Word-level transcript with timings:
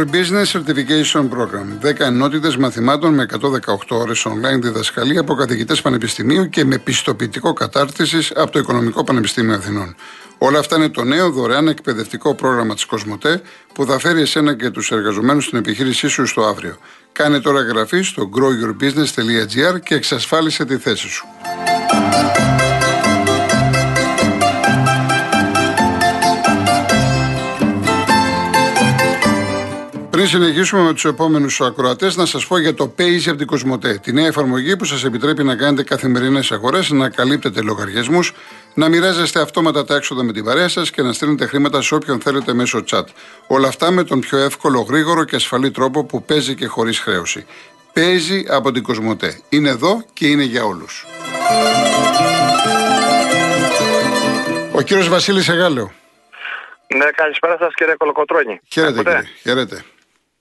Grow 0.00 0.06
Your 0.06 0.12
Business 0.12 0.52
Certification 0.52 1.28
Program. 1.28 1.78
10 1.82 2.00
ενότητες 2.00 2.56
μαθημάτων 2.56 3.14
με 3.14 3.22
118 3.22 3.76
ώρες 3.88 4.26
online 4.26 4.60
διδασκαλία 4.60 5.20
από 5.20 5.34
καθηγητές 5.34 5.82
πανεπιστημίου 5.82 6.48
και 6.48 6.64
με 6.64 6.78
πιστοποιητικό 6.78 7.52
κατάρτισης 7.52 8.32
από 8.36 8.50
το 8.50 8.58
Οικονομικό 8.58 9.04
Πανεπιστήμιο 9.04 9.54
Αθηνών. 9.54 9.94
Όλα 10.38 10.58
αυτά 10.58 10.76
είναι 10.76 10.88
το 10.88 11.04
νέο 11.04 11.30
δωρεάν 11.30 11.68
εκπαιδευτικό 11.68 12.34
πρόγραμμα 12.34 12.74
της 12.74 12.84
Κοσμοτέ 12.84 13.42
που 13.74 13.84
θα 13.84 13.98
φέρει 13.98 14.20
εσένα 14.20 14.56
και 14.56 14.70
τους 14.70 14.90
εργαζομένους 14.90 15.44
στην 15.44 15.58
επιχείρησή 15.58 16.08
σου 16.08 16.26
στο 16.26 16.42
αύριο. 16.42 16.76
Κάνε 17.12 17.40
τώρα 17.40 17.58
εγγραφή 17.58 18.02
στο 18.02 18.30
growyourbusiness.gr 18.34 19.80
και 19.82 19.94
εξασφάλισε 19.94 20.64
τη 20.64 20.76
θέση 20.76 21.08
σου. 21.08 21.26
Πριν 30.20 30.32
συνεχίσουμε 30.32 30.82
με 30.82 30.92
τους 30.92 31.04
επόμενους 31.04 31.60
ακροατές, 31.60 32.16
να 32.16 32.26
σας 32.26 32.46
πω 32.46 32.58
για 32.58 32.74
το 32.74 32.94
Paisy 32.98 33.28
από 33.28 33.36
την 33.36 33.46
Κοσμοτέ. 33.46 33.98
Τη 34.02 34.12
νέα 34.12 34.26
εφαρμογή 34.26 34.76
που 34.76 34.84
σας 34.84 35.04
επιτρέπει 35.04 35.44
να 35.44 35.56
κάνετε 35.56 35.82
καθημερινές 35.82 36.52
αγορές, 36.52 36.90
να 36.90 37.08
καλύπτετε 37.08 37.60
λογαριασμούς, 37.60 38.32
να 38.74 38.88
μοιράζεστε 38.88 39.40
αυτόματα 39.40 39.84
τα 39.84 39.94
έξοδα 39.94 40.22
με 40.22 40.32
την 40.32 40.44
παρέα 40.44 40.68
σας 40.68 40.90
και 40.90 41.02
να 41.02 41.12
στείλετε 41.12 41.46
χρήματα 41.46 41.82
σε 41.82 41.94
όποιον 41.94 42.20
θέλετε 42.20 42.52
μέσω 42.52 42.84
chat. 42.90 43.04
Όλα 43.46 43.68
αυτά 43.68 43.90
με 43.90 44.04
τον 44.04 44.20
πιο 44.20 44.38
εύκολο, 44.38 44.80
γρήγορο 44.80 45.24
και 45.24 45.36
ασφαλή 45.36 45.70
τρόπο 45.70 46.04
που 46.04 46.22
παίζει 46.22 46.54
και 46.54 46.66
χωρίς 46.66 46.98
χρέωση. 46.98 47.46
Παίζει 47.92 48.44
από 48.48 48.72
την 48.72 48.82
Κοσμοτέ. 48.82 49.40
Είναι 49.48 49.68
εδώ 49.68 50.04
και 50.12 50.26
είναι 50.26 50.42
για 50.42 50.64
όλους. 50.64 51.06
Ο 54.72 54.80
κύριος 54.80 55.08
Βασίλης 55.08 55.48
Εγάλεο. 55.48 55.92
Ναι, 56.96 57.04
καλησπέρα 57.04 57.56
σας 57.58 57.74
κύριε 57.74 57.94
Κολοκοτρόνη. 57.94 58.60
Χαίρετε 58.68 59.02
κύριε. 59.02 59.28
Χαίρετε. 59.42 59.84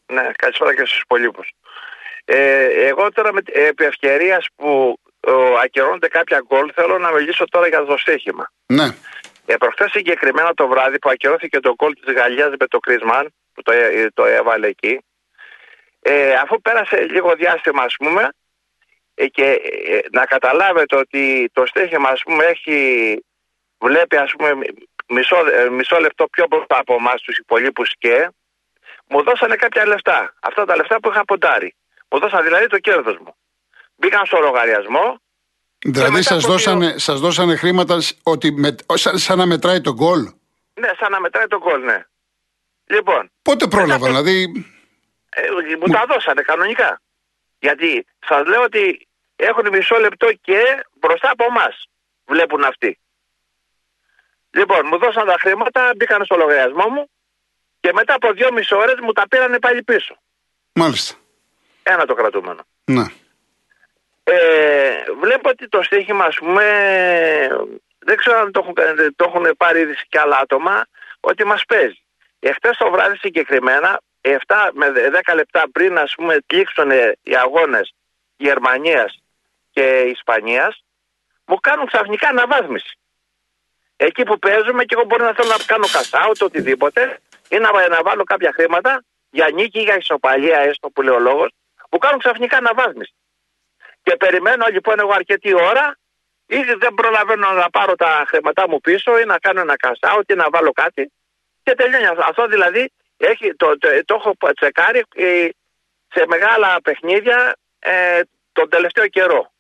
Ναι, 0.09 0.29
καλησπέρα 0.35 0.75
και 0.75 0.85
στους 0.85 1.02
υπολείπους. 1.02 1.52
Ε, 2.25 2.63
εγώ 2.88 3.11
τώρα 3.11 3.33
με, 3.33 3.41
επί 3.45 3.83
ευκαιρίας 3.83 4.47
που 4.55 4.99
ο, 5.27 5.57
ακυρώνονται 5.63 6.07
κάποια 6.07 6.43
γκολ 6.47 6.71
θέλω 6.75 6.97
να 6.97 7.11
μιλήσω 7.11 7.45
τώρα 7.49 7.67
για 7.67 7.85
το 7.85 7.97
στοίχημα. 7.97 8.51
Ναι. 8.66 8.88
Ε, 9.45 9.55
προχθές 9.57 9.91
συγκεκριμένα 9.91 10.53
το 10.53 10.67
βράδυ 10.67 10.99
που 10.99 11.09
ακυρώθηκε 11.09 11.59
το 11.59 11.73
γκολ 11.73 11.93
της 11.93 12.13
Γαλλίας 12.13 12.53
με 12.59 12.67
το 12.67 12.79
Κρισμάν 12.79 13.33
που 13.53 13.61
το, 13.61 13.71
ε, 13.71 14.09
το 14.13 14.25
έβαλε 14.25 14.67
εκεί 14.67 14.99
ε, 16.01 16.33
αφού 16.33 16.61
πέρασε 16.61 17.01
λίγο 17.09 17.35
διάστημα 17.35 17.83
ας 17.83 17.95
πούμε 17.97 18.29
ε, 19.13 19.27
και 19.27 19.44
ε, 19.44 19.99
να 20.11 20.25
καταλάβετε 20.25 20.95
ότι 20.95 21.49
το 21.53 21.66
στοίχημα 21.66 22.09
ας 22.09 22.21
πούμε 22.23 22.44
έχει 22.44 22.77
βλέπει 23.79 24.16
ας 24.16 24.33
πούμε 24.38 24.61
μισό, 25.07 25.38
ε, 25.47 25.69
μισό 25.69 25.99
λεπτό 25.99 26.27
πιο 26.27 26.45
μπροστά 26.49 26.79
από 26.79 26.94
εμάς 26.94 27.21
τους 27.21 27.38
υπολείπους 27.38 27.94
και 27.97 28.29
μου 29.09 29.23
δώσανε 29.23 29.55
κάποια 29.55 29.85
λεφτά. 29.85 30.33
Αυτά 30.39 30.65
τα 30.65 30.75
λεφτά 30.75 30.99
που 30.99 31.09
είχα 31.09 31.25
ποντάρει. 31.25 31.75
Μου 32.09 32.19
δώσανε 32.19 32.43
δηλαδή 32.43 32.67
το 32.67 32.79
κέρδος 32.79 33.17
μου. 33.17 33.35
Μπήκαν 33.95 34.25
στο 34.25 34.39
λογαριασμό. 34.39 35.21
Δηλαδή 35.79 36.21
σας 36.21 36.43
δώσανε, 36.45 36.97
σας 36.97 37.19
δώσανε 37.19 37.55
χρήματα 37.55 37.97
ότι 38.23 38.51
με, 38.51 38.75
σαν, 38.95 39.38
να 39.38 39.45
μετράει 39.45 39.81
το 39.81 39.93
γκολ. 39.93 40.21
Ναι, 40.73 40.89
σαν 40.99 41.11
να 41.11 41.19
μετράει 41.19 41.47
το 41.47 41.57
γκολ, 41.57 41.83
ναι. 41.83 42.05
Λοιπόν. 42.85 43.31
Πότε 43.41 43.67
πρόλαβα, 43.67 44.07
δηλαδή; 44.07 44.66
Ε, 45.29 45.41
μου, 45.79 45.94
τα 45.94 46.05
δώσανε 46.07 46.41
κανονικά. 46.41 47.01
Γιατί 47.59 48.05
σας 48.28 48.47
λέω 48.47 48.61
ότι 48.61 49.07
έχουν 49.35 49.69
μισό 49.69 49.95
λεπτό 50.00 50.28
και 50.41 50.85
μπροστά 50.94 51.29
από 51.31 51.44
εμάς 51.44 51.85
βλέπουν 52.25 52.63
αυτοί. 52.63 53.00
Λοιπόν, 54.51 54.81
μου 54.85 54.97
δώσαν 54.97 55.25
τα 55.25 55.35
χρήματα, 55.39 55.91
μπήκαν 55.97 56.25
στο 56.25 56.35
λογαριασμό 56.35 56.88
μου 56.88 57.09
και 57.79 57.91
μετά 57.94 58.13
από 58.13 58.31
δυόμιση 58.31 58.75
ώρες 58.75 58.95
μου 59.01 59.12
τα 59.12 59.28
πήρανε 59.28 59.59
πάλι 59.59 59.84
πίσω. 59.84 60.17
Μάλιστα. 60.73 61.16
Ένα 61.84 62.06
το 62.06 62.13
κρατούμενο. 62.13 62.62
Ναι. 62.85 63.06
Ε, 64.23 65.03
βλέπω 65.22 65.50
ότι 65.50 65.67
το 65.67 65.81
στοίχημα, 65.81 66.25
ας 66.25 66.35
πούμε, 66.35 66.63
δεν 68.00 68.17
ξέρω 68.17 68.40
αν 68.40 68.51
το 68.51 68.59
έχουν, 68.63 68.73
το 69.16 69.25
έχουν 69.28 69.56
πάρει 69.57 69.79
ήδη 69.79 69.95
και 70.09 70.19
άλλα 70.19 70.38
άτομα, 70.38 70.85
ότι 71.19 71.45
μας 71.45 71.66
παίζει. 71.66 72.03
Εχθές 72.40 72.78
το 72.78 72.91
βράδυ 72.91 73.17
συγκεκριμένα, 73.17 74.01
7 74.22 74.35
με 74.73 74.91
10 75.25 75.34
λεπτά 75.35 75.69
πριν, 75.72 75.97
ας 75.97 76.13
πούμε, 76.16 76.38
κλείξουν 76.46 76.91
οι 77.23 77.35
αγώνες 77.35 77.94
Γερμανίας 78.38 79.23
και 79.72 80.00
Ισπανίας, 80.00 80.84
μου 81.46 81.59
κάνουν 81.59 81.88
ξαφνικά 81.88 82.28
αναβάθμιση. 82.28 82.97
Εκεί 83.96 84.23
που 84.23 84.40
παίζουμε 84.40 84.84
και 84.84 84.96
εγώ 84.97 85.06
μπορεί 85.06 85.23
να 85.23 85.34
θέλω 85.34 85.50
να 85.50 85.63
κάνω 85.66 85.88
κασάουτ, 85.91 86.41
οτιδήποτε, 86.41 87.19
ή 87.49 87.57
να, 87.57 87.87
να 87.87 88.01
βάλω 88.03 88.23
κάποια 88.23 88.51
χρήματα 88.53 89.03
για 89.29 89.49
νίκη 89.53 89.79
ή 89.79 89.83
για 89.83 89.97
ισοπαλία, 89.97 90.57
έστω 90.59 90.89
που 90.89 91.01
λέει 91.01 91.15
ο 91.15 91.19
λόγος, 91.19 91.49
που 91.89 91.97
κάνουν 91.97 92.19
ξαφνικά 92.19 92.57
αναβάθμιση. 92.57 93.13
Και 94.03 94.15
περιμένω 94.15 94.65
λοιπόν 94.71 94.99
εγώ 94.99 95.11
αρκετή 95.13 95.53
ώρα, 95.53 95.97
ή 96.45 96.61
δεν 96.61 96.93
προλαβαίνω 96.93 97.51
να 97.51 97.69
πάρω 97.69 97.95
τα 97.95 98.23
χρήματά 98.27 98.69
μου 98.69 98.79
πίσω, 98.79 99.19
ή 99.19 99.25
να 99.25 99.37
κάνω 99.39 99.59
ένα 99.59 99.75
κασάουτ, 99.75 100.31
ή 100.31 100.35
να 100.35 100.49
βάλω 100.49 100.71
κάτι. 100.71 101.11
Και 101.63 101.75
τελειώνει. 101.75 102.05
Αυτό 102.05 102.47
δηλαδή 102.47 102.91
έχει, 103.17 103.55
το, 103.55 103.77
το, 103.77 103.87
το, 104.05 104.16
έχω 104.16 104.53
τσεκάρει 104.55 105.03
ε, 105.16 105.49
σε 106.13 106.25
μεγάλα 106.27 106.81
παιχνίδια 106.81 107.55
ε, 107.79 108.21
τον 108.51 108.69
τελευταίο 108.69 109.07
καιρό. 109.07 109.51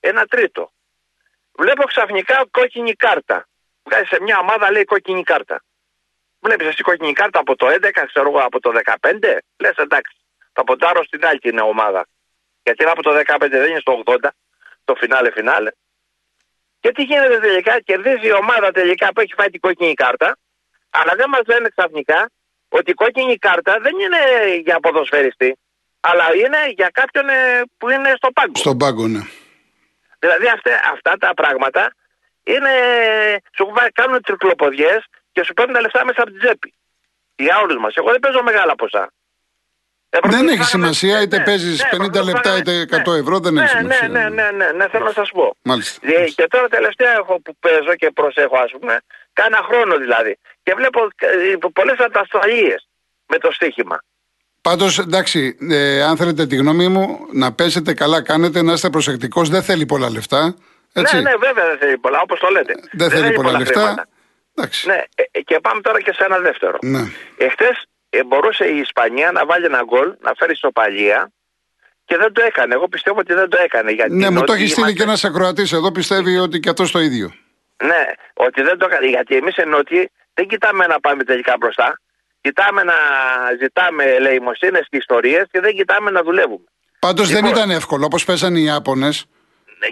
Ένα 0.00 0.24
τρίτο. 0.24 0.72
Βλέπω 1.52 1.84
ξαφνικά 1.84 2.44
κόκκινη 2.50 2.92
κάρτα. 2.92 3.48
Βγάζει 3.82 4.04
σε 4.04 4.20
μια 4.20 4.38
ομάδα 4.38 4.70
λέει 4.70 4.84
κόκκινη 4.84 5.22
κάρτα. 5.22 5.62
Βλέπεις 6.46 6.66
εσύ 6.66 6.82
κόκκινη 6.82 7.12
κάρτα 7.12 7.38
από 7.38 7.56
το 7.56 7.66
11, 7.66 7.90
ξέρω 8.06 8.28
εγώ 8.28 8.38
από 8.38 8.60
το 8.60 8.70
15. 8.84 8.94
Λες 9.56 9.76
εντάξει, 9.76 10.16
θα 10.52 10.64
ποντάρω 10.64 11.04
στην 11.04 11.26
άλλη 11.26 11.38
την 11.38 11.58
ομάδα. 11.58 12.06
Γιατί 12.62 12.82
είναι 12.82 12.90
από 12.90 13.02
το 13.02 13.10
15, 13.26 13.36
δεν 13.50 13.70
είναι 13.70 13.80
στο 13.80 14.02
80, 14.04 14.16
το 14.84 14.94
φινάλε 14.94 15.30
φινάλε. 15.30 15.70
Και 16.80 16.92
τι 16.92 17.02
γίνεται 17.02 17.38
τελικά, 17.38 17.80
κερδίζει 17.80 18.26
η 18.26 18.32
ομάδα 18.32 18.70
τελικά 18.70 19.12
που 19.12 19.20
έχει 19.20 19.34
φάει 19.36 19.50
την 19.50 19.60
κόκκινη 19.60 19.94
κάρτα, 19.94 20.38
αλλά 20.90 21.12
δεν 21.16 21.28
μας 21.28 21.42
λένε 21.46 21.68
ξαφνικά 21.76 22.30
ότι 22.68 22.90
η 22.90 22.94
κόκκινη 22.94 23.36
κάρτα 23.36 23.78
δεν 23.80 23.94
είναι 23.98 24.20
για 24.64 24.80
ποδοσφαιριστή, 24.80 25.58
αλλά 26.00 26.34
είναι 26.34 26.60
για 26.76 26.90
κάποιον 26.92 27.28
ε, 27.28 27.62
που 27.78 27.90
είναι 27.90 28.12
στο 28.16 28.28
πάγκο. 28.32 28.54
Στον 28.54 28.78
πάγκο, 28.78 29.06
ναι. 29.06 29.20
Δηλαδή 30.18 30.46
αυτά, 30.48 30.70
αυτά 30.92 31.16
τα 31.18 31.34
πράγματα 31.34 31.94
είναι, 32.42 32.72
σου 33.56 33.72
κάνουν 33.92 34.22
τρικλοποδιές 34.22 35.04
και 35.36 35.44
σου 35.44 35.54
παίρνουν 35.54 35.74
τα 35.74 35.80
λεφτά 35.80 36.04
μέσα 36.04 36.22
από 36.22 36.30
την 36.30 36.40
τσέπη. 36.40 36.74
Για 37.36 37.54
όλου 37.62 37.80
μας. 37.80 37.94
Εγώ 37.94 38.10
δεν 38.10 38.20
παίζω 38.20 38.42
μεγάλα 38.42 38.74
ποσά. 38.74 39.04
Ε, 40.10 40.18
δεν 40.22 40.48
έχει 40.48 40.64
σημασία, 40.64 41.22
είτε 41.22 41.36
ναι, 41.38 41.44
παίζεις 41.44 41.82
50 41.92 42.10
ναι, 42.10 42.22
λεπτά 42.22 42.56
είτε 42.56 42.72
100 42.82 43.12
ναι. 43.12 43.18
ευρώ, 43.18 43.38
δεν 43.38 43.52
ναι, 43.52 43.62
έχει 43.62 43.76
σημασία. 43.76 44.08
Ναι, 44.08 44.18
ναι, 44.20 44.28
ναι, 44.28 44.50
ναι, 44.50 44.72
ναι, 44.72 44.88
θέλω 44.88 45.04
να 45.04 45.12
σας 45.12 45.30
πω. 45.30 45.56
Μάλιστα. 45.62 45.98
Ε, 46.02 46.24
και 46.24 46.46
τώρα 46.50 46.68
τελευταία 46.68 47.12
έχω 47.12 47.40
που 47.40 47.56
παίζω 47.60 47.94
και 47.96 48.10
προσέχω, 48.10 48.56
ας 48.58 48.70
πούμε, 48.80 48.98
κάνα 49.32 49.60
χρόνο 49.68 49.96
δηλαδή. 49.96 50.38
Και 50.62 50.72
βλέπω 50.76 51.00
ε, 51.02 51.56
πολλές 51.72 51.98
ατασταλίες 51.98 52.88
με 53.26 53.38
το 53.38 53.52
στοίχημα. 53.52 54.02
Πάντως, 54.60 54.98
εντάξει, 54.98 55.56
ε, 55.70 56.02
αν 56.02 56.16
θέλετε 56.16 56.46
τη 56.46 56.56
γνώμη 56.56 56.88
μου, 56.88 57.18
να 57.32 57.52
πέσετε 57.52 57.94
καλά, 57.94 58.22
κάνετε, 58.22 58.62
να 58.62 58.72
είστε 58.72 58.90
προσεκτικός. 58.90 59.48
Δεν 59.48 59.62
θέλει 59.62 59.86
πολλά 59.86 60.10
λεφτά. 60.10 60.54
Έτσι. 60.92 61.16
Ναι, 61.16 61.22
ναι, 61.22 61.36
βέβαια 61.36 61.66
δεν 61.66 61.78
θέλει 61.78 61.98
πολλά, 61.98 62.20
όπως 62.20 62.38
το 62.40 62.48
λέτε. 62.48 62.74
Δεν, 62.74 62.88
δεν 62.92 63.10
θέλει, 63.10 63.22
θέλει 63.22 63.34
πολλά, 63.34 63.48
πολλά 63.48 63.58
λεφτά. 63.58 64.06
Εντάξει. 64.58 64.86
Ναι, 64.86 65.02
ε, 65.14 65.40
και 65.40 65.60
πάμε 65.60 65.80
τώρα 65.80 66.00
και 66.00 66.12
σε 66.12 66.24
ένα 66.24 66.38
δεύτερο. 66.38 66.78
Ναι. 66.82 67.02
Εχθές 67.36 67.86
ε, 68.10 68.24
μπορούσε 68.24 68.64
η 68.64 68.78
Ισπανία 68.78 69.32
να 69.32 69.46
βάλει 69.46 69.64
ένα 69.64 69.82
γκολ, 69.84 70.14
να 70.20 70.32
φέρει 70.38 70.56
σοπαλία 70.56 71.30
και 72.04 72.16
δεν 72.16 72.32
το 72.32 72.42
έκανε. 72.46 72.74
Εγώ 72.74 72.88
πιστεύω 72.88 73.18
ότι 73.18 73.34
δεν 73.34 73.48
το 73.48 73.58
έκανε. 73.64 73.90
Γιατί 73.90 74.14
ναι, 74.14 74.30
μου 74.30 74.44
το 74.44 74.52
έχει 74.52 74.66
στείλει 74.66 74.94
και 74.94 75.02
ένας 75.02 75.24
ακροατής 75.24 75.72
εδώ, 75.72 75.92
πιστεύει 75.92 76.38
ότι 76.38 76.60
και 76.60 76.68
αυτός 76.68 76.90
το 76.90 76.98
ίδιο. 76.98 77.32
Ναι, 77.84 78.04
ότι 78.34 78.62
δεν 78.62 78.78
το 78.78 78.86
έκανε. 78.90 79.06
Γιατί 79.06 79.36
εμείς 79.36 79.54
ότι 79.78 80.10
δεν 80.34 80.46
κοιτάμε 80.46 80.86
να 80.86 81.00
πάμε 81.00 81.24
τελικά 81.24 81.54
μπροστά. 81.60 82.00
Κοιτάμε 82.40 82.82
να 82.82 82.94
ζητάμε 83.60 84.04
ελεημοσύνες 84.04 84.86
και 84.90 84.96
ιστορίες 84.96 85.44
και 85.50 85.60
δεν 85.60 85.74
κοιτάμε 85.74 86.10
να 86.10 86.22
δουλεύουμε. 86.22 86.64
Πάντως 86.98 87.28
λοιπόν, 87.28 87.42
δεν 87.42 87.52
ήταν 87.52 87.70
εύκολο 87.70 88.04
όπως 88.04 88.24
παίζανε 88.24 88.58
οι 88.58 88.64
Ιάπωνες. 88.64 89.26
Ναι, 89.78 89.86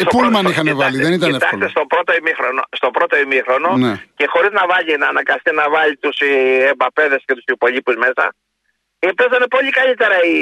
οι 0.00 0.04
Πούλμαν 0.04 0.46
είχαν 0.46 0.76
βάλει, 0.76 1.02
δεν 1.02 1.12
ήταν 1.12 1.34
εύκολο. 1.34 1.68
Στο 1.68 1.84
πρώτο 1.86 2.14
ημίχρονο, 2.14 2.62
στο 2.70 2.90
πρώτο 2.90 3.16
ημίχρονο 3.18 3.76
ναι. 3.76 3.92
και 4.16 4.26
χωρίς 4.26 4.50
να 4.50 4.66
βάλει 4.66 4.96
να 4.96 5.06
αναγκαστεί 5.08 5.54
να 5.54 5.70
βάλει 5.70 5.96
τους 5.96 6.16
Εμπαπέδες 6.70 7.22
και 7.26 7.34
τους 7.34 7.44
υπολείπους 7.46 7.96
μέσα, 7.96 8.34
ε, 8.98 9.08
παίζανε 9.16 9.46
πολύ 9.46 9.70
καλύτερα 9.70 10.16
οι, 10.24 10.38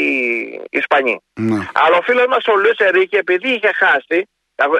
οι 0.71 0.79
Ισπανοί. 0.83 1.21
Ναι. 1.35 1.69
Αλλά 1.73 1.97
ο 1.97 2.03
φίλος 2.03 2.27
μας 2.27 2.47
ο 2.47 2.56
Λουίς 2.56 2.79
Ερίκη, 2.79 3.17
επειδή 3.17 3.49
είχε 3.49 3.73
χάσει, 3.73 4.29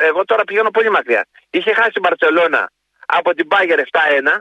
εγώ 0.09 0.25
τώρα 0.25 0.45
πηγαίνω 0.45 0.71
πολύ 0.71 0.91
μακριά, 0.91 1.27
είχε 1.51 1.73
χάσει 1.75 1.93
η 1.95 2.01
Μπαρσελόνα 2.03 2.71
από 3.07 3.35
την 3.35 3.47
Μπάγκερ 3.47 3.79
7-1, 3.79 4.39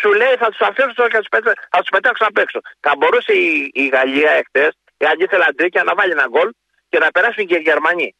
σου 0.00 0.12
λέει 0.12 0.34
θα 0.38 0.48
τους 0.50 0.60
αφήσω 0.60 1.04
και 1.08 1.18
θα 1.70 1.78
τους 1.80 1.88
πετάξω 1.90 2.24
απ' 2.26 2.38
έξω. 2.38 2.60
Θα 2.80 2.92
μπορούσε 2.98 3.32
η, 3.32 3.70
η 3.74 3.86
Γαλλία 3.86 4.30
εχθές, 4.30 4.72
εάν 4.96 5.16
ήθελε 5.18 5.44
αντρίκια, 5.48 5.82
να 5.82 5.94
βάλει 5.94 6.12
ένα 6.12 6.26
γκολ 6.28 6.50
και 6.88 6.98
να 6.98 7.10
περάσουν 7.10 7.46
και 7.46 7.56
οι 7.56 7.64
Γερμανοί. 7.70 8.14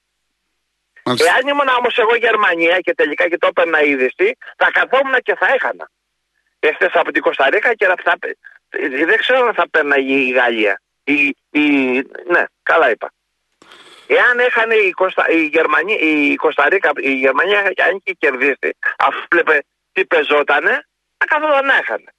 Μάλιστα. 1.06 1.26
Εάν 1.30 1.46
ήμουν 1.46 1.68
όμως 1.78 1.98
εγώ 1.98 2.14
Γερμανία 2.16 2.78
και 2.80 2.94
τελικά 2.94 3.28
και 3.28 3.38
το 3.38 3.46
έπαιρνα 3.46 3.80
είδηση, 3.82 4.36
θα 4.56 4.70
καθόμουν 4.70 5.16
και 5.22 5.34
θα 5.34 5.46
έχανα. 5.54 5.90
Εχθέ 6.58 6.90
από 6.92 7.12
την 7.12 7.22
Κωνσταντίνα 7.22 7.74
και 7.74 7.86
θα, 8.04 8.14
δεν 9.10 9.18
ξέρω 9.18 9.46
αν 9.46 9.54
θα 9.54 9.68
πέρναγε 9.70 10.14
η 10.14 10.30
Γαλλία. 10.30 10.80
Η, 11.04 11.36
η, 11.50 11.66
ναι, 12.32 12.44
καλά 12.62 12.90
είπα. 12.90 13.12
Εάν 14.06 14.38
έχανε 14.38 14.74
η, 14.74 14.90
Κωστα, 14.90 15.28
η, 15.28 15.44
Γερμανία, 15.44 15.98
η, 15.98 16.34
Κωνσταντίνα, 16.34 16.90
η 16.96 17.12
Γερμανία 17.12 17.58
αν 17.58 18.00
είχε 18.02 18.16
κερδίσει, 18.18 18.76
αφού 18.96 19.20
βλέπε 19.30 19.64
τι 19.92 20.04
πεζότανε, 20.04 20.86
θα 21.16 21.26
καθόταν 21.26 21.66
να 21.66 21.76
έχανε. 21.76 22.10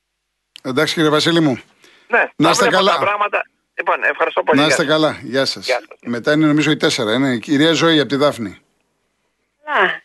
Εντάξει 0.61 0.93
κύριε 0.93 1.09
Βασίλη 1.09 1.39
μου. 1.39 1.61
Ναι, 2.07 2.29
να 2.35 2.49
είστε 2.49 2.67
καλά. 2.67 2.91
Τα 2.91 2.99
πράγματα. 2.99 3.41
Λοιπόν, 3.77 4.03
ευχαριστώ 4.03 4.43
πολύ. 4.43 4.59
Να 4.59 4.65
είστε 4.65 4.85
καλά. 4.85 5.19
Γεια 5.23 5.45
σας. 5.45 5.67
Μετά 6.01 6.33
είναι 6.33 6.45
νομίζω 6.45 6.71
η 6.71 6.77
τέσσερα. 6.77 7.13
Είναι 7.13 7.33
η 7.33 7.39
κυρία 7.39 7.73
Ζωή 7.73 7.99
από 7.99 8.09
τη 8.09 8.15
Δάφνη. 8.15 8.61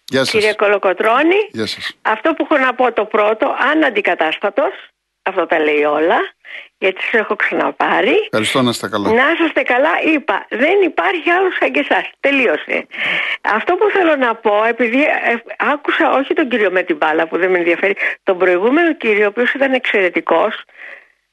Γεια 0.05 0.25
σας. 0.25 0.31
Κύριε 0.31 0.55
Κολοκοτρώνη, 0.55 1.37
Γεια 1.51 1.67
σας. 1.67 1.97
αυτό 2.03 2.35
που 2.35 2.47
έχω 2.51 2.65
να 2.65 2.75
πω 2.75 2.93
το 2.93 3.05
πρώτο, 3.05 3.57
αν 3.73 3.85
αντικατάστατος, 3.85 4.73
αυτό 5.23 5.47
τα 5.47 5.59
λέει 5.61 5.83
όλα, 5.85 6.19
γιατί 6.79 7.03
σας 7.03 7.13
έχω 7.13 7.37
ξαναπάρει. 7.37 8.17
Ευχαριστώ 8.25 8.63
να 8.63 8.71
είστε 8.71 8.89
καλά. 8.89 9.13
Να 9.13 9.25
είστε 9.45 9.63
καλά, 9.63 9.91
είπα, 10.15 10.47
δεν 10.49 10.83
υπάρχει 10.83 11.31
άλλος 11.31 11.57
σαν 11.61 11.73
και 11.73 11.81
εσάς, 11.89 12.11
τελείωσε. 12.21 12.87
Αυτό 13.41 13.75
που 13.75 13.91
θέλω 13.93 14.17
να 14.17 14.35
πω, 14.35 14.65
επειδή 14.65 15.03
ε, 15.03 15.35
άκουσα 15.59 16.11
όχι 16.11 16.35
τον 16.35 16.49
κύριο 16.49 16.71
με 16.71 16.83
την 16.83 16.97
μπάλα 16.97 17.27
που 17.29 17.39
δεν 17.39 17.51
με 17.51 17.59
ενδιαφέρει, 17.59 17.97
τον 18.23 18.39
προηγούμενο 18.39 18.95
κύριο, 18.95 19.25
ο 19.25 19.29
οποίος 19.29 19.53
ήταν 19.53 19.73
εξαιρετικός, 19.73 20.65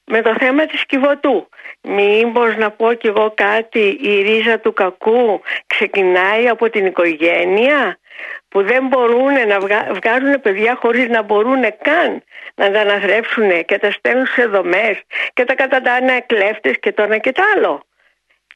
με 0.09 0.21
το 0.21 0.35
θέμα 0.39 0.65
της 0.65 0.85
Κιβωτού. 0.85 1.49
Μήπως 1.81 2.57
να 2.57 2.71
πω 2.71 2.93
κι 2.93 3.07
εγώ 3.07 3.33
κάτι, 3.35 3.99
η 4.01 4.21
ρίζα 4.21 4.59
του 4.59 4.73
κακού 4.73 5.41
ξεκινάει 5.67 6.47
από 6.47 6.69
την 6.69 6.85
οικογένεια 6.85 7.99
που 8.47 8.63
δεν 8.63 8.87
μπορούν 8.87 9.33
να 9.47 9.59
βγάζουν 9.93 10.41
παιδιά 10.41 10.77
χωρίς 10.81 11.07
να 11.07 11.21
μπορούν 11.21 11.61
καν 11.61 12.23
να 12.55 12.71
τα 12.71 12.79
αναθρέψουν 12.79 13.65
και 13.65 13.77
τα 13.77 13.91
στέλνουν 13.91 14.25
σε 14.25 14.45
δομές 14.45 15.01
και 15.33 15.43
τα 15.43 15.55
καταντάνε 15.55 16.23
κλέφτες 16.25 16.73
και 16.79 16.91
το 16.91 17.03
ένα 17.03 17.17
και 17.17 17.31
το 17.31 17.41
άλλο. 17.55 17.83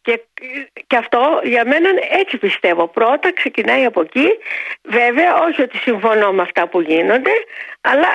Και, 0.04 0.22
και 0.88 0.96
αυτό 0.98 1.42
για 1.44 1.66
μένα 1.66 1.90
έτσι 2.20 2.38
πιστεύω. 2.38 2.88
Πρώτα 2.88 3.34
ξεκινάει 3.34 3.86
από 3.86 4.02
εκεί. 4.02 4.28
Βέβαια, 4.82 5.36
όχι 5.36 5.62
ότι 5.62 5.78
συμφωνώ 5.78 6.32
με 6.32 6.42
αυτά 6.42 6.68
που 6.68 6.82
γίνονται, 6.82 7.32
αλλά 7.82 8.08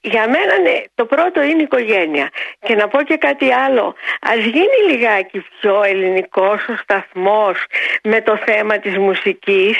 για 0.00 0.28
μένα 0.28 0.58
ναι, 0.58 0.82
το 0.94 1.04
πρώτο 1.04 1.42
είναι 1.42 1.60
η 1.60 1.62
οικογένεια. 1.62 2.30
Και 2.60 2.74
να 2.74 2.88
πω 2.88 3.02
και 3.02 3.16
κάτι 3.16 3.52
άλλο. 3.52 3.94
Ας 4.20 4.38
γίνει 4.38 4.90
λιγάκι 4.90 5.44
πιο 5.60 5.82
ελληνικός 5.82 6.68
ο 6.68 6.76
σταθμός 6.82 7.64
με 8.02 8.20
το 8.20 8.36
θέμα 8.36 8.78
της 8.78 8.98
μουσικής. 8.98 9.76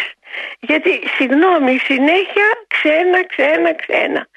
Γιατί, 0.61 1.01
συγγνώμη, 1.17 1.79
συνέχεια 1.79 2.49
ξένα, 2.69 3.27
ξένα, 3.27 3.75
ξένα. 3.75 4.29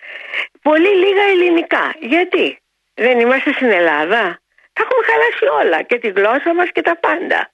Πολύ 0.62 0.90
λίγα 0.90 1.24
ελληνικά. 1.32 1.96
Γιατί; 2.00 2.58
Δεν 2.94 3.20
είμαστε 3.20 3.52
στην 3.54 3.72
Ελλάδα; 3.72 4.43
Τα 4.74 4.84
έχουμε 4.84 5.04
χαλάσει 5.10 5.66
όλα 5.66 5.82
και 5.82 5.98
τη 6.00 6.10
γλώσσα 6.10 6.54
μας 6.54 6.70
και 6.72 6.82
τα 6.82 6.96
πάντα. 6.96 7.52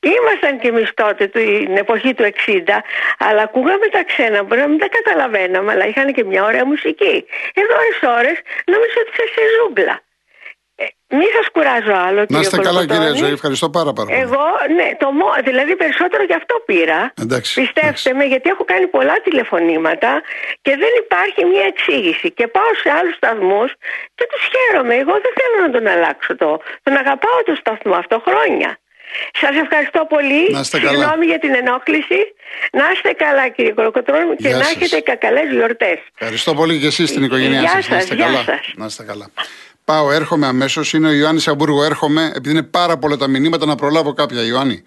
Ήμασταν 0.00 0.58
κι 0.58 0.66
εμείς 0.66 0.94
τότε 0.94 1.26
την 1.26 1.76
εποχή 1.76 2.14
του 2.14 2.24
60, 2.46 2.60
αλλά 3.18 3.42
ακούγαμε 3.42 3.86
τα 3.86 4.04
ξένα, 4.04 4.42
μπορεί 4.42 4.60
να 4.60 4.68
μην 4.68 4.78
τα 4.78 4.88
καταλαβαίναμε, 4.88 5.72
αλλά 5.72 5.86
είχαν 5.86 6.12
και 6.12 6.24
μια 6.24 6.44
ωραία 6.44 6.66
μουσική. 6.66 7.26
Εδώ 7.54 7.74
ώρες 7.74 8.18
ώρες 8.18 8.36
νομίζω 8.64 8.96
ότι 9.00 9.10
είσαι 9.12 9.26
σε 9.34 9.40
ζούγκλα. 9.56 10.00
Ε, 10.80 10.86
μη 11.18 11.26
σας 11.36 11.46
κουράζω 11.54 11.94
άλλο, 12.06 12.20
κύριε 12.26 12.36
Να 12.36 12.40
είστε 12.40 12.58
καλά, 12.68 12.82
κύριε 12.86 13.12
Ζωή, 13.22 13.32
ευχαριστώ 13.38 13.66
πάρα, 13.76 13.92
πάρα 13.92 14.06
πολύ. 14.08 14.20
Εγώ, 14.24 14.44
ναι, 14.78 14.88
το, 15.02 15.06
δηλαδή 15.48 15.72
περισσότερο 15.82 16.22
γι' 16.30 16.38
αυτό 16.40 16.54
πήρα. 16.68 17.00
Εντάξει, 17.24 17.60
Πιστέψτε 17.60 18.10
με, 18.18 18.24
γιατί 18.32 18.46
έχω 18.54 18.64
κάνει 18.72 18.86
πολλά 18.96 19.16
τηλεφωνήματα 19.26 20.10
και 20.64 20.72
δεν 20.82 20.92
υπάρχει 21.04 21.40
μια 21.52 21.64
εξήγηση. 21.72 22.26
Και 22.38 22.46
πάω 22.46 22.70
σε 22.82 22.90
άλλους 22.98 23.14
σταθμούς 23.20 23.70
και 24.16 24.24
τους 24.30 24.42
χαίρομαι. 24.52 24.94
Εγώ 25.02 25.14
δεν 25.24 25.32
θέλω 25.38 25.56
να 25.66 25.70
τον 25.76 25.86
αλλάξω 25.94 26.32
το. 26.42 26.50
Τον 26.82 26.94
αγαπάω 27.02 27.38
το 27.48 27.54
σταθμό 27.62 27.94
αυτό 28.02 28.16
χρόνια. 28.26 28.70
Σας 29.40 29.54
ευχαριστώ 29.64 30.00
πολύ. 30.14 30.42
Να 30.50 30.62
Συγγνώμη 30.62 31.24
για 31.26 31.38
την 31.38 31.54
ενόχληση. 31.54 32.20
Να 32.72 32.84
είστε 32.92 33.12
καλά, 33.24 33.48
κύριε 33.48 33.72
Κοροκοτρόνη, 33.72 34.36
και 34.36 34.48
να 34.48 34.66
έχετε 34.72 35.16
καλέ 35.16 35.42
γιορτές. 35.50 35.98
Ευχαριστώ 36.18 36.54
πολύ 36.54 36.80
και 36.80 36.86
εσείς 36.86 37.12
την 37.12 37.22
οικογένειά 37.22 37.68
σας. 37.68 37.88
Να 37.88 37.96
είστε 37.96 38.14
καλά. 38.14 38.44
Να 38.74 38.86
είστε 38.86 39.04
καλά. 39.04 39.26
Πάω, 39.88 40.10
έρχομαι 40.10 40.46
αμέσως. 40.46 40.92
Είναι 40.92 41.08
ο 41.08 41.12
Ιωάννης 41.12 41.48
Αμπούργο. 41.48 41.84
Έρχομαι, 41.84 42.32
επειδή 42.34 42.50
είναι 42.50 42.62
πάρα 42.62 42.98
πολλά 42.98 43.16
τα 43.16 43.28
μηνύματα, 43.28 43.66
να 43.66 43.74
προλάβω 43.74 44.12
κάποια. 44.12 44.42
Ιωάννη. 44.42 44.82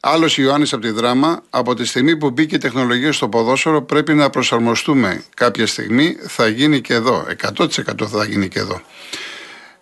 Άλλος 0.00 0.38
Ιωάννης 0.38 0.72
από 0.72 0.82
τη 0.82 0.90
δράμα. 0.90 1.42
Από 1.50 1.74
τη 1.74 1.84
στιγμή 1.84 2.16
που 2.16 2.30
μπήκε 2.30 2.54
η 2.54 2.58
τεχνολογία 2.58 3.12
στο 3.12 3.28
ποδόσφαιρο, 3.28 3.82
πρέπει 3.82 4.14
να 4.14 4.30
προσαρμοστούμε. 4.30 5.22
Κάποια 5.34 5.66
στιγμή 5.66 6.16
θα 6.26 6.48
γίνει 6.48 6.80
και 6.80 6.94
εδώ. 6.94 7.26
100% 7.58 8.06
θα 8.06 8.24
γίνει 8.24 8.48
και 8.48 8.58
εδώ. 8.58 8.80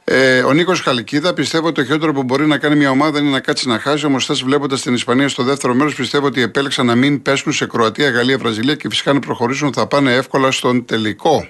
Ε, 0.04 0.42
ο 0.42 0.52
Νίκος 0.52 0.80
Χαλκίδα 0.80 1.34
πιστεύω 1.34 1.66
ότι 1.66 1.74
το 1.74 1.84
χειρότερο 1.84 2.12
που 2.12 2.22
μπορεί 2.22 2.46
να 2.46 2.58
κάνει 2.58 2.76
μια 2.76 2.90
ομάδα 2.90 3.18
είναι 3.18 3.30
να 3.30 3.40
κάτσει 3.40 3.68
να 3.68 3.78
χάσει. 3.78 4.06
Όμως, 4.06 4.24
χθε 4.24 4.34
βλέποντας 4.44 4.82
την 4.82 4.94
Ισπανία 4.94 5.28
στο 5.28 5.42
δεύτερο 5.42 5.74
μέρος, 5.74 5.94
πιστεύω 5.94 6.26
ότι 6.26 6.42
επέλεξαν 6.42 6.86
να 6.86 6.94
μην 6.94 7.22
πέσουν 7.22 7.52
σε 7.52 7.66
Κροατία, 7.66 8.10
Γαλλία, 8.10 8.38
Βραζιλία 8.38 8.74
και 8.74 8.88
φυσικά 8.88 9.12
να 9.12 9.20
προχωρήσουν 9.20 9.72
θα 9.72 9.86
πάνε 9.86 10.14
εύκολα 10.14 10.50
στον 10.50 10.84
τελικό. 10.84 11.48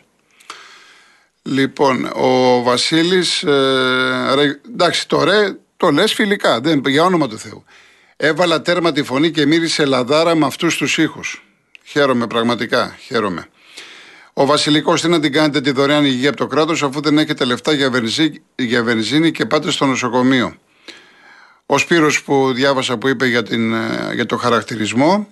Λοιπόν, 1.48 2.04
ο 2.04 2.62
Βασίλης. 2.62 3.42
Ε, 3.42 4.60
εντάξει, 4.72 5.08
το 5.08 5.24
ρε 5.24 5.56
το 5.76 5.90
λες 5.90 6.12
φιλικά, 6.12 6.60
δεν, 6.60 6.82
για 6.86 7.04
όνομα 7.04 7.28
του 7.28 7.38
Θεού. 7.38 7.64
Έβαλα 8.16 8.62
τέρμα 8.62 8.92
τη 8.92 9.02
φωνή 9.02 9.30
και 9.30 9.46
μύρισε 9.46 9.84
λαδάρα 9.84 10.34
με 10.34 10.46
αυτούς 10.46 10.76
τους 10.76 10.98
ήχους. 10.98 11.44
Χαίρομαι, 11.84 12.26
πραγματικά, 12.26 12.96
χαίρομαι. 13.00 13.48
Ο 14.32 14.46
Βασιλικός, 14.46 15.00
τι 15.00 15.08
να 15.08 15.20
την 15.20 15.32
κάνετε 15.32 15.60
τη 15.60 15.70
δωρεάν 15.70 16.04
υγεία 16.04 16.28
από 16.28 16.38
το 16.38 16.46
κράτος, 16.46 16.82
αφού 16.82 17.00
δεν 17.00 17.18
έχετε 17.18 17.44
λεφτά 17.44 17.72
για, 17.72 17.90
βενζί, 17.90 18.32
για 18.56 18.82
βενζίνη 18.82 19.30
και 19.30 19.46
πάτε 19.46 19.70
στο 19.70 19.86
νοσοκομείο. 19.86 20.54
Ο 21.66 21.78
Σπύρος 21.78 22.22
που 22.22 22.52
διάβασα 22.52 22.96
που 22.98 23.08
είπε 23.08 23.26
για, 23.26 23.42
την, 23.42 23.74
ε, 23.74 24.10
για 24.14 24.26
το 24.26 24.36
χαρακτηρισμό. 24.36 25.28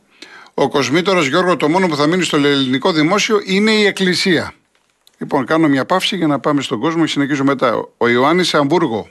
Ο 0.55 0.69
Κοσμήτορα 0.69 1.21
Γιώργο, 1.21 1.57
το 1.57 1.69
μόνο 1.69 1.89
που 1.89 1.97
θα 1.97 2.07
μείνει 2.07 2.23
στο 2.23 2.37
ελληνικό 2.37 2.93
δημόσιο 2.93 3.41
είναι 3.45 3.71
η 3.71 3.85
Εκκλησία. 3.85 4.55
Λοιπόν, 5.19 5.47
κάνω 5.47 5.69
μια 5.69 5.85
παύση 5.85 6.17
για 6.17 6.27
να 6.27 6.41
πάμε 6.41 6.63
στον 6.63 6.81
κόσμο 6.81 7.03
και 7.03 7.11
συνεχίζω 7.11 7.45
μετά. 7.45 7.89
Ο 7.97 8.09
Ιωάννης 8.09 8.55
Αμβούργο. 8.55 9.09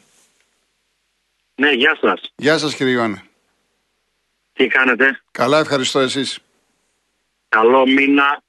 Ναι, 1.56 1.72
γεια 1.72 1.98
σας. 2.02 2.34
Γεια 2.36 2.58
σας, 2.58 2.76
κύριε 2.76 2.94
Ιωάννη. 2.94 3.22
Τι 4.54 4.68
κάνετε; 4.68 5.22
Καλά, 5.32 5.60
ευχαριστώ 5.60 6.00
εσείς. 6.00 6.40
Καλό 7.50 7.88
μήνα 7.88 8.42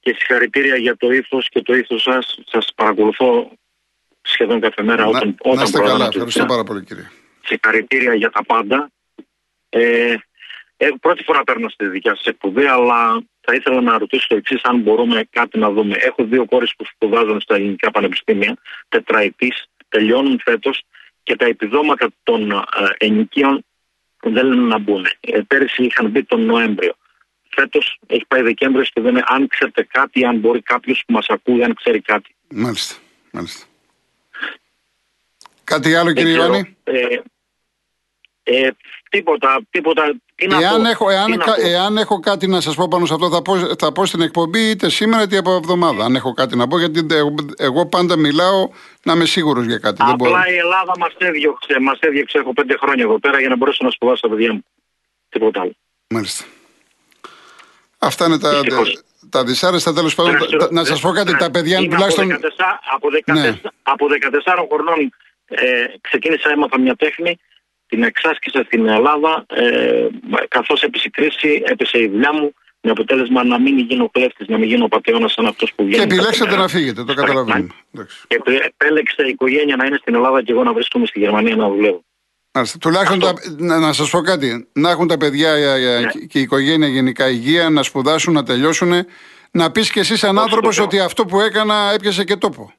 και 0.00 0.14
συγχαρητήρια 0.18 0.76
για 0.76 0.96
το 0.96 1.12
ύφος 1.12 1.48
και 1.48 1.62
το 1.62 1.74
ύφος 1.74 2.02
σας. 2.02 2.38
Σας 2.46 2.72
παρακολουθώ 2.74 3.50
σχεδόν 4.22 4.60
κάθε 4.60 4.82
μέρα 4.82 5.02
να, 5.02 5.08
όταν, 5.08 5.34
όταν 5.38 5.56
Να 5.56 5.62
είστε 5.62 5.80
καλά, 5.80 6.06
ευχαριστώ 6.06 6.44
πάρα 6.44 6.64
πολύ, 6.64 6.84
κύριε. 6.84 7.10
Συγχαρητήρια 7.44 8.14
για 8.14 8.30
τα 8.30 8.44
πάντα. 8.44 8.90
Ε, 9.68 10.14
ε, 10.76 10.88
πρώτη 11.00 11.22
φορά 11.22 11.42
παίρνω 11.44 11.68
στη 11.68 11.86
δικιά 11.86 12.14
σας 12.14 12.24
εκπομπή, 12.24 12.66
αλλά 12.66 13.22
θα 13.40 13.54
ήθελα 13.54 13.80
να 13.80 13.98
ρωτήσω 13.98 14.26
το 14.28 14.36
εξής, 14.36 14.62
αν 14.62 14.80
μπορούμε 14.80 15.24
κάτι 15.30 15.58
να 15.58 15.70
δούμε. 15.70 15.96
Έχω 15.98 16.24
δύο 16.24 16.44
κόρες 16.44 16.74
που 16.76 16.84
σπουδάζουν 16.84 17.40
στα 17.40 17.54
ελληνικά 17.54 17.90
πανεπιστήμια, 17.90 18.56
τετραετής, 18.88 19.66
τελειώνουν 19.88 20.40
φέτος 20.44 20.82
και 21.22 21.36
τα 21.36 21.46
επιδόματα 21.46 22.08
των 22.22 22.50
ε, 22.50 22.64
ενοικίων 22.98 23.64
δεν 24.22 24.46
λένε 24.46 24.66
να 24.66 24.78
μπουν. 24.78 25.06
Ε, 25.20 25.40
πέρυσι 25.46 25.84
είχαν 25.84 26.10
μπει 26.10 26.24
τον 26.24 26.44
Νοέμβριο. 26.44 26.94
Φέτος 27.48 27.98
έχει 28.06 28.24
πάει 28.28 28.42
Δεκέμβριος 28.42 28.90
και 28.92 29.00
δεν 29.00 29.10
είναι 29.10 29.24
αν 29.26 29.46
ξέρετε 29.48 29.82
κάτι, 29.82 30.24
αν 30.24 30.38
μπορεί 30.38 30.62
κάποιος 30.62 31.02
που 31.06 31.12
μας 31.12 31.26
ακούει, 31.28 31.64
αν 31.64 31.74
ξέρει 31.74 32.00
κάτι. 32.00 32.34
Μάλιστα. 32.48 32.94
μάλιστα. 33.30 33.66
Κάτι 35.64 35.94
άλλο, 35.94 36.12
κύριε 36.12 36.34
Ιωάννη; 36.34 36.76
Ε, 36.84 37.16
ε, 38.42 38.70
τίποτα, 39.10 39.60
τίποτα. 39.70 40.14
Εάν, 40.60 40.84
έχω, 40.84 41.10
εάν, 41.10 41.42
εάν 41.62 41.96
έχω 41.96 42.20
κάτι 42.20 42.46
να 42.46 42.60
σας 42.60 42.74
πω 42.74 42.88
πάνω 42.88 43.06
σε 43.06 43.14
αυτό, 43.14 43.30
θα 43.30 43.42
πω, 43.42 43.56
θα 43.78 43.92
πω 43.92 44.06
στην 44.06 44.20
εκπομπή 44.20 44.70
είτε 44.70 44.90
σήμερα 44.90 45.22
είτε 45.22 45.36
από 45.36 45.54
εβδομάδα. 45.54 46.04
Αν 46.04 46.14
έχω 46.14 46.32
κάτι 46.32 46.56
να 46.56 46.68
πω, 46.68 46.78
γιατί 46.78 47.06
εγώ 47.56 47.86
πάντα 47.86 48.16
μιλάω 48.16 48.68
να 49.02 49.12
είμαι 49.12 49.24
σίγουρος 49.24 49.64
για 49.64 49.78
κάτι. 49.78 49.96
Απλά 50.02 50.30
Δεν 50.30 50.54
η 50.54 50.56
Ελλάδα 50.56 50.92
μας 50.98 51.14
έδιωξε, 51.18 51.80
μας 51.80 51.98
έδιωξε. 52.00 52.38
Έχω 52.38 52.52
πέντε 52.52 52.76
χρόνια 52.76 53.04
εδώ 53.04 53.18
πέρα 53.18 53.40
για 53.40 53.48
να 53.48 53.56
μπορέσω 53.56 53.84
να 53.84 53.90
σπουδάσω 53.90 54.20
τα 54.20 54.28
παιδιά 54.28 54.52
μου. 54.52 54.64
Τίποτα 55.28 55.60
άλλο. 55.60 55.72
Μάλιστα. 56.08 56.44
Αυτά 57.98 58.26
είναι 58.26 58.38
τα, 58.38 58.60
τα 59.30 59.44
δυσάρεστα 59.44 59.92
τέλος 59.92 60.14
πάντων. 60.14 60.34
Να 60.70 60.84
σας 60.84 61.00
πω 61.00 61.10
κάτι, 61.10 61.36
τα 61.36 61.50
παιδιά 61.50 61.78
τουλάχιστον. 61.78 62.32
Από 62.94 63.08
14, 63.26 63.34
ναι. 63.34 63.60
από 63.82 64.06
14 64.64 64.66
χρονών 64.72 65.12
ε, 65.46 65.84
ξεκίνησα, 66.00 66.50
έμαθα 66.50 66.80
μια 66.80 66.96
τέχνη 66.96 67.40
την 67.90 68.02
εξάσκησα 68.02 68.62
στην 68.66 68.88
Ελλάδα. 68.88 69.46
Ε, 69.48 70.06
Καθώς 70.48 70.82
έπεσε 70.82 71.04
η 71.06 71.10
κρίση, 71.10 71.62
έπεσε 71.64 71.98
η 71.98 72.08
δουλειά 72.08 72.32
μου. 72.32 72.54
Με 72.82 72.90
αποτέλεσμα 72.90 73.44
να 73.44 73.60
μην 73.60 73.78
γίνω 73.78 74.08
κλέφτης, 74.10 74.46
να 74.48 74.58
μην 74.58 74.68
γίνω 74.68 74.88
πατεώνα 74.88 75.28
σαν 75.28 75.46
αυτός 75.46 75.72
που 75.74 75.84
βγαίνει. 75.84 76.06
Και 76.06 76.14
επιλέξατε 76.14 76.56
να 76.56 76.68
φύγετε, 76.68 77.04
το 77.04 77.14
καταλαβαίνουμε. 77.14 77.74
Και 78.28 78.40
επέλεξε 78.76 79.22
η 79.26 79.28
οικογένεια 79.28 79.76
να 79.76 79.86
είναι 79.86 79.96
στην 80.00 80.14
Ελλάδα 80.14 80.42
και 80.42 80.52
εγώ 80.52 80.62
να 80.62 80.72
βρίσκομαι 80.72 81.06
στη 81.06 81.18
Γερμανία 81.18 81.56
να 81.56 81.68
δουλεύω. 81.68 82.04
Άστε, 82.52 82.78
τουλάχιστον 82.78 83.18
τα, 83.20 83.32
να, 83.58 83.78
να 83.78 83.92
σας 83.92 84.10
πω 84.10 84.20
κάτι. 84.20 84.68
Να 84.72 84.90
έχουν 84.90 85.08
τα 85.08 85.16
παιδιά 85.16 85.52
ναι. 85.52 86.24
και 86.26 86.38
η 86.38 86.42
οικογένεια 86.42 86.88
γενικά 86.88 87.28
υγεία, 87.28 87.70
να 87.70 87.82
σπουδάσουν, 87.82 88.34
να 88.34 88.42
τελειώσουν. 88.42 88.92
Να 89.50 89.70
πεις 89.70 89.90
κι 89.90 89.98
εσύ 89.98 90.16
σαν 90.16 90.38
άνθρωπος 90.38 90.78
ότι 90.78 91.00
αυτό 91.00 91.24
που 91.24 91.40
έκανα 91.40 91.92
έπιασε 91.94 92.24
και 92.24 92.36
τόπο. 92.36 92.72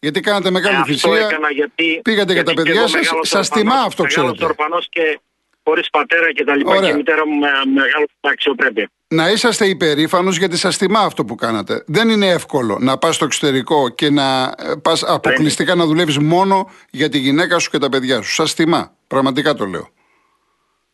Γιατί 0.00 0.20
κάνατε 0.20 0.50
μεγάλη 0.50 0.74
Ε, 0.74 0.78
αυτό 0.78 0.92
θυσία. 0.92 1.26
έκανα 1.26 1.50
γιατί, 1.50 2.00
πήγατε 2.02 2.32
για 2.32 2.42
γιατί 2.42 2.48
τα 2.48 2.52
και 2.54 2.62
παιδιά 2.62 2.80
εγώ 2.80 2.88
σας, 2.88 3.00
μεγάλος 3.00 3.28
σας 3.28 3.48
ορφανός- 3.48 3.62
τιμά 3.72 3.86
αυτό, 3.86 4.02
μεγάλος 4.02 4.32
ξέρετε. 4.36 4.44
ορφανός 4.44 4.86
και 4.90 5.20
χωρίς 5.64 5.90
πατέρα 5.90 6.32
και 6.32 6.44
τα 6.44 6.56
λοιπά. 6.56 6.70
Ωραία. 6.70 6.80
Και 6.82 6.88
η 6.88 6.94
μητέρα 6.96 7.26
μου 7.26 7.34
με 7.38 7.48
μεγάλη 7.74 8.06
αξιοπρέπεια. 8.20 8.90
Να 9.08 9.30
είσαστε 9.30 9.66
υπερήφανος 9.66 10.36
γιατί 10.38 10.56
σας 10.56 10.76
τιμά 10.76 11.00
αυτό 11.00 11.24
που 11.24 11.34
κάνατε. 11.34 11.84
Δεν 11.86 12.08
είναι 12.08 12.26
εύκολο 12.26 12.78
να 12.80 12.98
πας 12.98 13.14
στο 13.14 13.24
εξωτερικό 13.24 13.88
και 13.88 14.10
να 14.10 14.54
πας 14.82 15.02
αποκλειστικά 15.02 15.74
να 15.74 15.86
δουλεύεις 15.86 16.18
μόνο 16.18 16.70
για 16.90 17.08
τη 17.08 17.18
γυναίκα 17.18 17.58
σου 17.58 17.70
και 17.70 17.78
τα 17.78 17.88
παιδιά 17.88 18.22
σου. 18.22 18.32
Σας 18.34 18.54
τιμά. 18.54 18.92
Πραγματικά 19.06 19.54
το 19.54 19.64
λέω. 19.64 19.88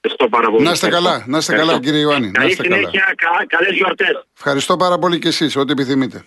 Ευχαριστώ 0.00 0.28
πάρα 0.36 0.50
πολύ. 0.50 0.64
Να 0.64 0.70
είστε 0.72 0.88
καλά, 0.88 1.24
να 1.26 1.38
είστε 1.38 1.52
καλά, 1.52 1.62
Ευχαριστώ. 1.62 1.90
κύριε 1.90 2.00
Ιωάννη, 2.00 2.26
να 2.26 2.32
Καλή 2.32 2.50
είστε 2.50 2.62
καλά. 2.62 2.76
συνέχεια, 2.76 3.14
κα, 3.16 3.46
καλές 3.56 3.72
γιορτές. 3.76 4.26
Ευχαριστώ 4.36 4.76
πάρα 4.76 4.98
πολύ 4.98 5.18
και 5.18 5.28
εσείς, 5.28 5.56
ό,τι 5.56 5.72
επιθυμείτε. 5.72 6.24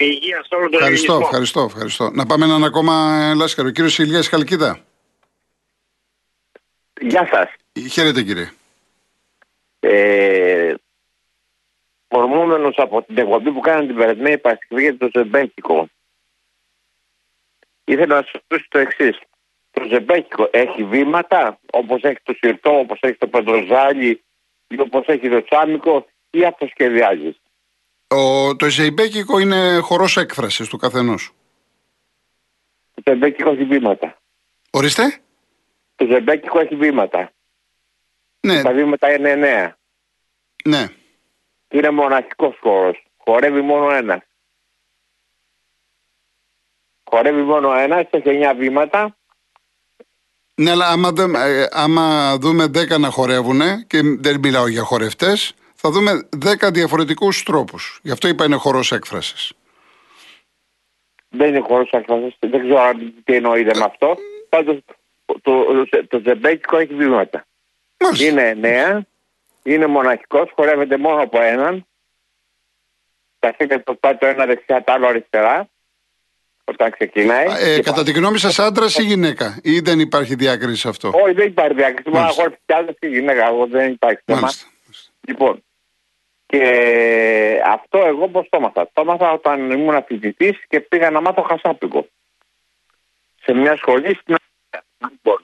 Υγεία 0.00 0.44
σε 0.48 0.54
όλο 0.54 0.68
τον 0.68 0.74
Ευχαριστώ, 0.80 1.12
ελληνισμό. 1.12 1.18
ευχαριστώ, 1.24 1.60
ευχαριστώ. 1.60 2.10
Να 2.10 2.26
πάμε 2.26 2.44
έναν 2.44 2.64
ακόμα 2.64 3.18
ε, 3.30 3.34
λάσκαρο. 3.34 3.70
Κύριος 3.70 3.98
Ηλίας 3.98 4.28
Χαλκίδα. 4.28 4.80
Γεια 7.00 7.28
σας. 7.32 7.50
Χαίρετε, 7.92 8.22
κύριε. 8.22 8.50
Ε, 9.80 10.74
ορμόμενος 12.08 12.74
από 12.76 13.02
την 13.02 13.18
εκπομπή 13.18 13.50
που 13.52 13.60
κάνανε 13.60 13.86
την 13.86 13.96
περασμένη 13.96 14.38
Παρασκευή 14.38 14.82
για 14.82 14.96
το 14.96 15.10
Ζεμπέκικο. 15.14 15.88
Ήθελα 17.84 18.14
να 18.14 18.22
σας 18.22 18.30
ρωτήσω 18.48 18.68
το 18.70 18.78
εξής. 18.78 19.18
Το 19.70 19.84
Ζεμπέκικο 19.88 20.48
έχει 20.52 20.84
βήματα 20.84 21.58
όπως 21.72 22.02
έχει 22.02 22.18
το 22.22 22.34
Σιρτό, 22.38 22.78
όπως 22.78 22.98
έχει 23.00 23.16
το 23.18 23.26
Πεντροζάλι 23.26 24.22
ή 24.68 24.80
όπως 24.80 25.06
έχει 25.06 25.28
το 25.28 25.44
Τσάμικο 25.44 26.06
ή 26.30 26.44
αυτοσχεδιάζεις. 26.44 27.40
Ο, 28.14 28.56
το 28.56 28.68
Ζεϊμπέκικο 28.70 29.38
είναι 29.38 29.78
χορός 29.78 30.16
έκφρασης 30.16 30.68
του 30.68 30.76
καθενός. 30.76 31.30
Το 32.94 33.02
Ζεμπέκικο 33.12 33.50
έχει 33.50 33.64
βήματα. 33.64 34.18
Ορίστε; 34.70 35.20
Το 35.96 36.06
Ζεμπέκικο 36.06 36.60
έχει 36.60 36.76
βήματα. 36.76 37.32
Ναι, 38.40 38.62
Τα 38.62 38.72
βήματα 38.72 39.14
είναι 39.14 39.30
εννέα. 39.30 39.76
ναι. 40.64 40.86
Είναι 41.70 41.90
μοναχικός 41.90 42.56
χώρος. 42.60 43.02
Χορεύει 43.16 43.60
μόνο 43.60 43.90
ένας. 43.90 44.20
Χορεύει 47.10 47.42
μόνο 47.42 47.72
ένας, 47.74 48.04
έχει 48.10 48.28
εννιά 48.28 48.54
βήματα 48.54 49.16
Ναι, 50.54 50.70
αλλά 50.70 50.88
άμα, 50.88 51.10
δεν- 51.12 51.34
ε, 51.34 51.66
άμα 51.70 52.36
δούμε 52.38 52.66
10 52.66 52.98
να 52.98 53.10
χορεύουν 53.10 53.86
και 53.86 54.00
δεν 54.18 54.38
μιλάω 54.40 54.66
για 54.68 54.82
χορευτές, 54.82 55.54
θα 55.80 55.90
δούμε 55.90 56.28
10 56.62 56.72
διαφορετικούς 56.72 57.42
τρόπους. 57.42 58.00
Γι' 58.02 58.10
αυτό 58.10 58.28
είπα 58.28 58.44
είναι 58.44 58.56
χορός 58.56 58.92
έκφρασης. 58.92 59.52
Δεν 61.30 61.48
είναι 61.48 61.60
χώρο 61.60 61.86
έκφρασης. 61.90 62.36
Δεν 62.40 62.60
ξέρω 62.60 62.80
αν 62.80 63.14
τι 63.24 63.34
εννοείται 63.34 63.78
με 63.78 63.84
αυτό. 63.84 64.16
Πάντως 64.48 64.78
το, 65.26 65.40
το, 65.42 65.64
το 66.08 66.20
ζεμπέκικο 66.24 66.78
έχει 66.78 66.94
βήματα. 66.94 67.46
Μάλιστα. 67.98 68.26
Είναι 68.26 68.54
νέα, 68.54 69.06
είναι 69.62 69.86
μοναχικός, 69.86 70.50
χορεύεται 70.54 70.96
μόνο 70.96 71.22
από 71.22 71.40
έναν. 71.40 71.86
Τα 73.38 73.54
χέρια 73.56 73.82
του 73.82 73.98
πάει 73.98 74.16
το 74.16 74.26
ένα 74.26 74.46
δεξιά, 74.46 74.84
το 74.84 74.92
άλλο 74.92 75.06
αριστερά. 75.06 75.68
Όταν 76.64 76.90
ξεκινάει. 76.90 77.46
Ε, 77.58 77.74
Και 77.74 77.82
κατά 77.82 78.02
τη 78.02 78.12
γνώμη 78.12 78.38
σας, 78.38 78.58
άντρας 78.58 78.98
ή 78.98 79.02
γυναίκα, 79.02 79.58
ή 79.62 79.80
δεν 79.80 80.00
υπάρχει 80.00 80.34
διάκριση 80.34 80.80
σε 80.80 80.88
αυτό; 80.88 81.10
Όχι, 81.14 81.34
δεν 81.34 81.46
υπάρχει 81.46 81.74
διάκριση. 81.74 82.08
Μόνο 82.08 82.20
Μάλιστα. 82.20 82.42
αγόρι 82.42 82.58
και 82.66 82.74
άντρα 82.74 82.92
και 82.92 83.06
γυναίκα. 83.06 83.46
Εγώ 83.46 83.66
δεν 83.66 83.92
υπάρχει 83.92 84.20
θέμα. 84.24 84.40
Μάλιστα. 84.40 84.66
Λοιπόν, 85.20 85.62
και 86.48 87.62
αυτό 87.64 87.98
εγώ 87.98 88.28
πώς 88.28 88.48
το 88.48 88.56
έμαθα. 88.56 88.90
Το 88.92 89.00
έμαθα 89.00 89.32
όταν 89.32 89.70
ήμουν 89.70 90.04
φοιτητή 90.04 90.58
και 90.68 90.80
πήγα 90.80 91.10
να 91.10 91.20
μάθω 91.20 91.42
χασάπικο. 91.42 92.06
Σε 93.42 93.52
μια 93.52 93.76
σχολή 93.76 94.14
στην 94.14 94.34
Αθήνα. 94.34 95.42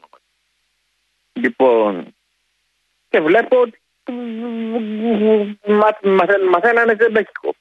Λοιπόν, 1.33 2.15
και 3.09 3.21
βλέπω 3.21 3.61
ότι 3.61 3.83
μα- 5.67 5.99
μαθα- 6.03 6.43
μαθαίνανε 6.43 6.97
ζεμπέκικο. 7.01 7.55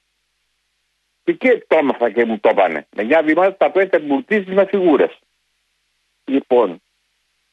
Και 1.24 1.30
εκεί 1.30 1.64
το 1.66 1.76
έμαθα 1.76 2.10
και 2.10 2.24
μου 2.24 2.38
το 2.38 2.48
έπανε. 2.48 2.86
Με 2.96 3.02
μια 3.02 3.22
βήματα 3.22 3.56
τα 3.56 3.66
οποία 3.66 3.88
εμπουρτίζεις 3.90 4.54
με 4.54 4.64
φιγούρες. 4.66 5.18
Λοιπόν, 6.24 6.82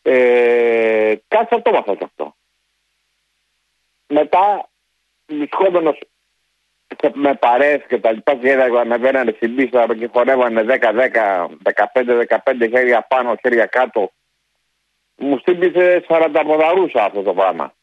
ε, 0.02 1.16
κάτσα 1.28 1.62
το 1.62 1.70
έμαθα 1.70 1.96
και 1.96 2.04
αυτό. 2.04 2.36
Μετά, 4.08 4.70
βρισκόμενος 5.38 6.00
σε- 7.00 7.12
με 7.14 7.34
παρέες 7.36 7.82
και 7.88 7.98
τα 8.00 8.12
λοιπά 8.12 8.36
και 8.36 8.50
είδα 8.50 8.80
ανεβαίνανε 8.80 9.32
στην 9.36 9.56
πίστα 9.56 9.96
και 9.96 10.10
χορεύανε 10.14 10.64
10-10, 10.64 11.48
15-15 11.64 12.68
χέρια 12.70 13.02
πάνω, 13.10 13.36
χέρια 13.42 13.66
κάτω. 13.66 14.12
Μου 15.16 15.38
στήμπησε 15.38 16.06
40 16.08 16.44
ποδαρούσα 16.46 17.04
αυτό 17.04 17.22
το 17.22 17.34
πράγμα. 17.34 17.74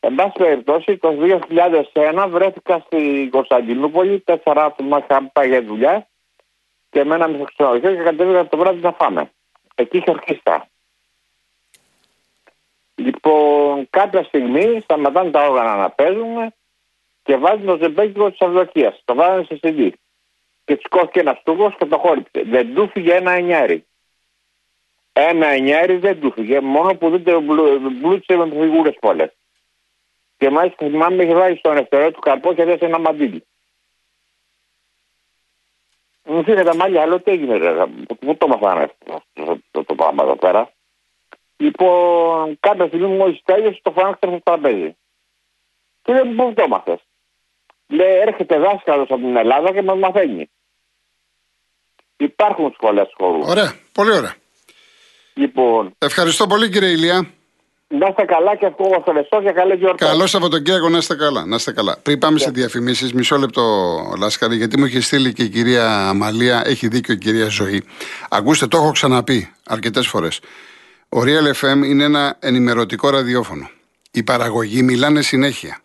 Εν 0.00 0.14
πάση 0.14 0.32
περιπτώσει, 0.38 0.96
το 0.96 1.16
2001 1.92 2.26
βρέθηκα 2.28 2.82
στην 2.86 3.30
Κωνσταντινούπολη, 3.30 4.20
τέσσερα 4.20 4.64
άτομα 4.64 4.98
είχαν 5.08 5.32
πάει 5.32 5.48
για 5.48 5.62
δουλειά 5.62 6.06
και 6.90 7.04
μέναμε 7.04 7.36
στο 7.36 7.44
ξενοδοχείο 7.44 7.94
και 7.94 8.02
κατέβηκα 8.02 8.48
το 8.48 8.56
βράδυ 8.56 8.80
να 8.80 8.92
φάμε. 8.92 9.30
Εκεί 9.74 9.96
είχε 9.96 10.10
ορχήστρα. 10.10 10.66
Λοιπόν, 12.94 13.81
κάποια 13.92 14.22
στιγμή 14.22 14.80
σταματάνε 14.80 15.30
τα 15.30 15.46
όργανα 15.46 15.76
να 15.76 15.90
παίζουν 15.90 16.54
και 17.22 17.36
βάζουν 17.36 17.66
το 17.66 17.76
ζεμπέκικο 17.76 18.30
της 18.30 18.40
Αυδοκία. 18.40 18.98
Το 19.04 19.14
βάζανε 19.14 19.44
σε 19.44 19.60
CD. 19.62 19.90
Και 20.64 20.76
τσικώθηκε 20.76 21.20
ένας 21.20 21.42
τούκο 21.44 21.74
και 21.78 21.86
το 21.86 21.98
χόρυψε. 21.98 22.42
Δεν 22.44 22.74
του 22.74 22.88
φύγε 22.88 23.14
ένα 23.14 23.32
εννιάρι. 23.32 23.86
Ένα 25.12 25.46
εννιάρι 25.46 25.96
δεν 25.96 26.20
του 26.20 26.32
φύγε, 26.32 26.60
μόνο 26.60 26.94
που 26.94 27.10
δεν 27.10 27.24
το 27.24 27.40
μπλου- 27.40 27.90
μπλούτσε 27.90 28.36
με 28.36 28.48
φιγούρες 28.48 28.96
πολλές. 29.00 29.30
Και 30.36 30.50
μάλιστα 30.50 30.86
θυμάμαι 30.86 31.22
είχε 31.22 31.34
βάλει 31.34 31.56
στον 31.56 31.72
αριστερό 31.72 32.10
του 32.10 32.20
καρπό 32.20 32.54
και 32.54 32.62
έδωσε 32.62 32.84
ένα 32.84 32.98
μαντίλι. 32.98 33.46
Μου 36.24 36.42
φύγε 36.44 36.62
τα 36.62 36.76
μάτια, 36.76 37.06
λέω 37.06 37.20
τι 37.20 37.30
έγινε, 37.30 37.56
ρε, 37.56 37.86
πού 38.20 38.36
το 38.36 38.48
μαθάνε 38.48 38.82
αυτό 38.82 39.22
το, 39.32 39.58
το, 39.70 39.84
το 39.84 39.94
πράγμα 39.94 40.22
εδώ 40.22 40.36
πέρα; 40.36 40.72
Λοιπόν, 41.62 42.58
κάποια 42.60 42.86
στιγμή 42.86 43.16
μόλι 43.16 43.40
τέλειωσε 43.44 43.80
το 43.82 43.90
φάνηκε 43.90 44.16
στο 44.20 44.40
τραπέζι. 44.44 44.96
Και 46.02 46.12
λέει, 46.12 46.34
πού 46.34 46.52
το 46.56 46.68
μάθες. 46.68 47.00
Λέει, 47.88 48.16
έρχεται 48.26 48.58
δάσκαλος 48.58 49.10
από 49.10 49.20
την 49.20 49.36
Ελλάδα 49.36 49.72
και 49.72 49.82
μας 49.82 49.98
μαθαίνει. 49.98 50.50
Υπάρχουν 52.16 52.72
σχολές 52.72 53.08
χορού. 53.16 53.40
Ωραία, 53.44 53.74
πολύ 53.92 54.12
ωραία. 54.16 54.34
Λοιπόν, 55.34 55.94
Ευχαριστώ 55.98 56.46
πολύ, 56.46 56.70
κύριε 56.70 56.88
Ηλία. 56.88 57.30
να 57.88 58.06
είστε 58.08 58.24
καλά 58.24 58.56
και 58.56 58.66
ευχόμαστε 58.66 59.10
ευχαριστώ 59.10 59.42
και 59.42 59.50
καλή 59.50 59.74
γιορτή. 59.74 60.04
Καλό 60.04 60.26
Σαββατοκύριακο 60.26 60.88
να 60.88 60.98
είστε 60.98 61.14
καλά. 61.16 61.46
Να 61.46 61.56
είστε 61.56 61.72
καλά. 61.72 61.98
Πριν 62.02 62.18
πάμε 62.18 62.38
σε 62.38 62.50
διαφημίσεις, 62.50 63.12
μισό 63.12 63.36
λεπτό, 63.36 63.62
Λάσκαρη, 64.18 64.56
γιατί 64.56 64.78
μου 64.78 64.84
έχει 64.84 65.00
στείλει 65.00 65.32
και 65.32 65.42
η 65.42 65.48
κυρία 65.48 66.08
Αμαλία, 66.08 66.62
έχει 66.64 66.88
δίκιο 66.88 67.14
η 67.14 67.18
κυρία 67.18 67.48
Ζωή. 67.48 67.84
Ακούστε, 68.30 68.66
το 68.66 68.76
έχω 68.76 68.90
ξαναπεί 68.90 69.52
αρκετές 69.66 70.06
φορές. 70.06 70.40
Ο 71.14 71.20
Real 71.20 71.54
FM 71.54 71.84
είναι 71.84 72.04
ένα 72.04 72.36
ενημερωτικό 72.40 73.10
ραδιόφωνο. 73.10 73.70
Οι 74.10 74.22
παραγωγοί 74.22 74.82
μιλάνε 74.82 75.22
συνέχεια. 75.22 75.80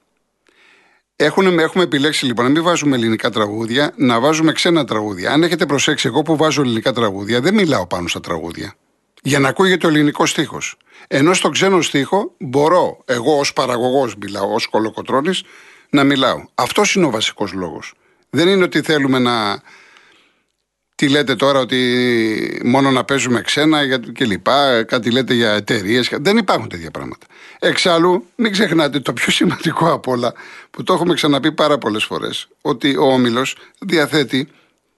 Έχουν, 1.15 1.59
έχουμε 1.59 1.83
επιλέξει 1.83 2.25
λοιπόν 2.25 2.45
να 2.45 2.51
μην 2.51 2.63
βάζουμε 2.63 2.95
ελληνικά 2.95 3.29
τραγούδια, 3.29 3.93
να 3.95 4.19
βάζουμε 4.19 4.51
ξένα 4.51 4.85
τραγούδια. 4.85 5.31
Αν 5.31 5.43
έχετε 5.43 5.65
προσέξει, 5.65 6.07
εγώ 6.07 6.21
που 6.21 6.35
βάζω 6.35 6.61
ελληνικά 6.61 6.93
τραγούδια, 6.93 7.41
δεν 7.41 7.53
μιλάω 7.53 7.87
πάνω 7.87 8.07
στα 8.07 8.19
τραγούδια. 8.19 8.73
Για 9.21 9.39
να 9.39 9.47
ακούγεται 9.47 9.85
ο 9.85 9.89
ελληνικό 9.89 10.25
στίχος. 10.25 10.77
Ενώ 11.07 11.33
στο 11.33 11.49
ξένο 11.49 11.81
στίχο 11.81 12.33
μπορώ, 12.39 13.01
εγώ 13.05 13.39
ως 13.39 13.53
παραγωγός 13.53 14.15
μιλάω, 14.15 14.53
ως 14.53 14.67
κολοκοτρόνη, 14.67 15.31
να 15.89 16.03
μιλάω. 16.03 16.43
Αυτός 16.55 16.95
είναι 16.95 17.05
ο 17.05 17.09
βασικός 17.09 17.53
λόγος. 17.53 17.93
Δεν 18.29 18.47
είναι 18.47 18.63
ότι 18.63 18.81
θέλουμε 18.81 19.19
να. 19.19 19.61
Τι 20.97 21.09
λέτε 21.09 21.35
τώρα 21.35 21.59
ότι 21.59 22.61
μόνο 22.65 22.91
να 22.91 23.03
παίζουμε 23.03 23.41
ξένα 23.41 23.83
για- 23.83 23.97
και 23.97 24.25
λοιπά, 24.25 24.83
κάτι 24.83 25.11
λέτε 25.11 25.33
για 25.33 25.51
εταιρείες. 25.51 26.09
Δεν 26.11 26.37
υπάρχουν 26.37 26.69
τέτοια 26.69 26.91
πράγματα. 26.91 27.25
Εξάλλου, 27.59 28.25
μην 28.35 28.51
ξεχνάτε 28.51 28.99
το 28.99 29.13
πιο 29.13 29.31
σημαντικό 29.31 29.91
απ' 29.91 30.07
όλα, 30.07 30.33
που 30.71 30.83
το 30.83 30.93
έχουμε 30.93 31.13
ξαναπεί 31.13 31.51
πάρα 31.51 31.77
πολλές 31.77 32.03
φορές, 32.03 32.47
ότι 32.61 32.95
ο 32.97 33.03
Όμιλος 33.13 33.55
διαθέτει 33.79 34.47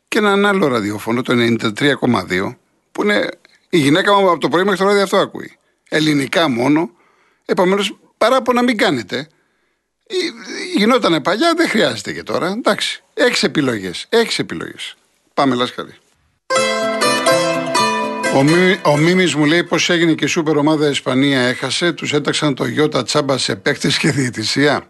και 0.08 0.18
έναν 0.18 0.46
άλλο 0.46 0.68
ραδιόφωνο, 0.68 1.22
το 1.22 1.34
93,2, 1.34 2.58
που 2.92 3.04
είναι 3.04 3.30
η 3.70 3.78
γυναίκα 3.78 4.14
μου 4.20 4.30
από 4.30 4.40
το 4.40 4.50
πρωί 4.50 4.64
μέχρι 4.64 4.78
το 4.78 4.84
βράδυ 4.86 5.02
αυτό 5.02 5.18
ακούει. 5.18 5.58
Ελληνικά 5.90 6.50
μόνο. 6.50 6.90
Επομένως, 7.46 7.98
παράπονα 8.18 8.64
μην 8.64 8.78
κάνετε. 8.78 9.28
Ή- 10.08 10.78
Γινότανε 10.78 11.20
παλιά, 11.22 11.54
δεν 11.58 11.70
χρειάζεται 11.70 12.14
και 12.14 12.24
τώρα. 12.24 12.48
Εντάξει. 12.48 13.04
Έχεις 13.14 13.44
επιλογές. 13.44 14.06
Έχεις 14.10 14.40
επιλογές. 14.40 14.94
Πάμε, 15.40 15.56
Λάσκαρη. 15.56 15.96
Ο, 18.36 18.44
Μίμη, 18.44 18.80
ο 18.86 18.98
Μίμης 18.98 19.36
μου 19.36 19.46
λέει 19.46 19.64
πως 19.64 19.90
έγινε 19.90 20.14
και 20.14 20.26
η 20.26 20.28
σούπερ 20.28 20.58
ομάδα 20.58 20.90
Ισπανία 20.90 21.40
έχασε, 21.40 21.92
τους 21.92 22.14
έταξαν 22.14 22.56
το 22.56 22.66
Γιώτα 22.66 23.04
Τσάμπα 23.04 23.38
σε 23.38 23.56
παίκτες 23.56 23.98
και 23.98 24.12
διαιτησία. 24.12 24.90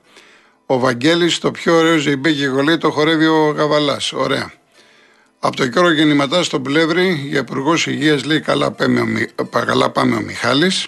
Ο 0.65 0.79
Βαγγέλης 0.79 1.39
το 1.39 1.51
πιο 1.51 1.75
ωραίο 1.75 1.97
ζεϊμπέκικο 1.97 2.61
λέει 2.61 2.77
το 2.77 2.91
χορεύει 2.91 3.25
ο 3.25 3.53
Γαβαλάς. 3.57 4.13
Ωραία. 4.13 4.51
Από 5.39 5.55
το 5.55 5.67
καιρό 5.67 5.91
γεννηματάς 5.91 6.45
στον 6.45 6.63
Πλεύρη 6.63 7.11
για 7.27 7.39
υπουργός 7.39 7.87
υγείας 7.87 8.23
λέει 8.23 8.39
καλά 8.39 8.71
πάμε, 8.71 8.99
ο, 8.99 9.05
Μι- 9.05 9.29
καλά 9.65 9.89
πάμε 9.89 10.15
ο 10.15 10.21
Μιχάλης. 10.21 10.87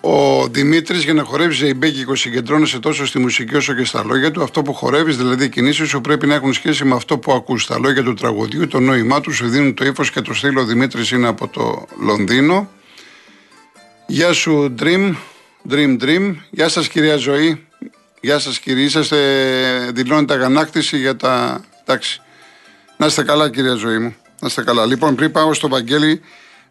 Ο 0.00 0.46
Δημήτρης 0.46 1.04
για 1.04 1.14
να 1.14 1.24
χορεύει 1.24 1.54
ζεϊμπέκικο 1.54 2.14
συγκεντρώνεσαι 2.14 2.78
τόσο 2.78 3.06
στη 3.06 3.18
μουσική 3.18 3.56
όσο 3.56 3.74
και 3.74 3.84
στα 3.84 4.04
λόγια 4.04 4.30
του. 4.30 4.42
Αυτό 4.42 4.62
που 4.62 4.72
χορεύεις, 4.72 5.16
δηλαδή 5.16 5.44
οι 5.44 5.48
κινήσεις 5.48 5.88
σου, 5.88 6.00
πρέπει 6.00 6.26
να 6.26 6.34
έχουν 6.34 6.52
σχέση 6.52 6.84
με 6.84 6.94
αυτό 6.94 7.18
που 7.18 7.32
ακούς. 7.32 7.66
Τα 7.66 7.78
λόγια 7.78 8.02
του 8.02 8.14
τραγουδιού, 8.14 8.66
το 8.66 8.80
νόημά 8.80 9.20
του 9.20 9.32
σου 9.32 9.48
δίνουν 9.48 9.74
το 9.74 9.84
ύφος 9.84 10.10
και 10.10 10.20
το 10.20 10.34
στήλο. 10.34 10.60
Ο 10.60 10.64
Δημήτρης 10.64 11.10
είναι 11.10 11.28
από 11.28 11.48
το 11.48 11.86
Λονδίνο. 12.00 12.70
Γεια 14.06 14.32
σου, 14.32 14.74
Dream. 14.78 15.14
Dream, 15.70 16.02
Dream. 16.02 16.34
Γεια 16.50 16.68
σας, 16.68 16.88
κυρία 16.88 17.16
Ζωή. 17.16 17.66
Γεια 18.20 18.38
σας, 18.38 18.58
κύριε. 18.58 18.84
Είσαστε, 18.84 19.18
δηλώνετε 19.94 20.34
αγανάκτηση 20.34 20.98
για 20.98 21.16
τα. 21.16 21.64
Εντάξει. 21.84 22.20
Να 22.96 23.06
είστε 23.06 23.22
καλά, 23.22 23.50
κυρία 23.50 23.74
Ζωή 23.74 23.98
μου. 23.98 24.14
Να 24.40 24.46
είστε 24.46 24.62
καλά. 24.62 24.86
Λοιπόν, 24.86 25.14
πριν 25.14 25.32
πάω 25.32 25.54
στο 25.54 25.68
Βαγγέλη, 25.68 26.20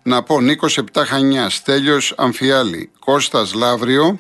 να 0.08 0.24
πω 0.24 0.42
Νίκος 0.42 0.80
7 0.94 1.04
Χανιά, 1.06 1.50
Στέλιος 1.50 2.14
Αμφιάλη, 2.18 2.92
Κώστας 3.00 3.54
Λαύριο 3.54 4.20